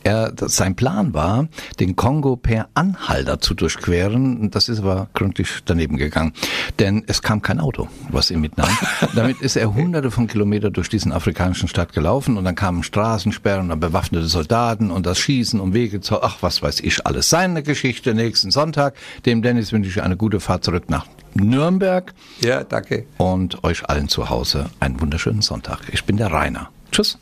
Er, 0.03 0.33
sein 0.37 0.75
Plan 0.75 1.15
war, 1.15 1.49
den 1.81 1.97
Kongo 1.97 2.37
per 2.37 2.69
Anhalter 2.75 3.41
zu 3.41 3.55
durchqueren. 3.55 4.51
Das 4.51 4.69
ist 4.69 4.81
aber 4.81 5.09
gründlich 5.15 5.49
daneben 5.65 5.97
gegangen. 5.97 6.33
Denn 6.79 7.05
es 7.07 7.23
kam 7.23 7.43
kein 7.43 7.61
Auto, 7.61 7.89
was 8.11 8.31
ihn 8.31 8.41
mitnahm. 8.41 8.71
Damit 9.15 9.41
ist 9.41 9.57
er 9.57 9.75
hunderte 9.75 10.11
von 10.11 10.27
Kilometern 10.27 10.73
durch 10.73 10.89
diesen 10.89 11.13
afrikanischen 11.13 11.69
Stadt 11.69 11.93
gelaufen 11.93 12.37
und 12.37 12.45
dann 12.45 12.55
kamen 12.55 12.83
Straßensperren 12.83 13.71
und 13.71 13.81
bewaffnete 13.81 14.27
Soldaten 14.27 14.91
und 14.91 15.07
das 15.07 15.19
Schießen 15.19 15.61
um 15.61 15.75
Wege 15.75 16.01
zu, 16.01 16.23
ach, 16.23 16.39
was 16.41 16.63
weiß 16.63 16.81
ich 16.81 17.07
alles. 17.07 17.31
Seine 17.31 17.63
Geschichte 17.63 18.15
nächsten 18.15 18.51
Sonntag. 18.51 18.95
Dem 19.27 19.43
Dennis 19.43 19.73
wünsche 19.73 19.91
ich 19.91 20.03
eine 20.03 20.17
gute 20.17 20.41
Fahrt 20.55 20.63
zurück 20.63 20.89
nach 20.89 21.07
Nürnberg. 21.35 22.15
Ja, 22.41 22.63
danke. 22.63 23.07
Und 23.19 23.65
euch 23.65 23.89
allen 23.89 24.09
zu 24.09 24.29
Hause 24.31 24.67
einen 24.79 25.01
wunderschönen 25.01 25.43
Sonntag. 25.43 25.81
Ich 25.91 26.05
bin 26.05 26.17
der 26.17 26.31
Rainer. 26.31 26.71
Tschüss. 26.93 27.19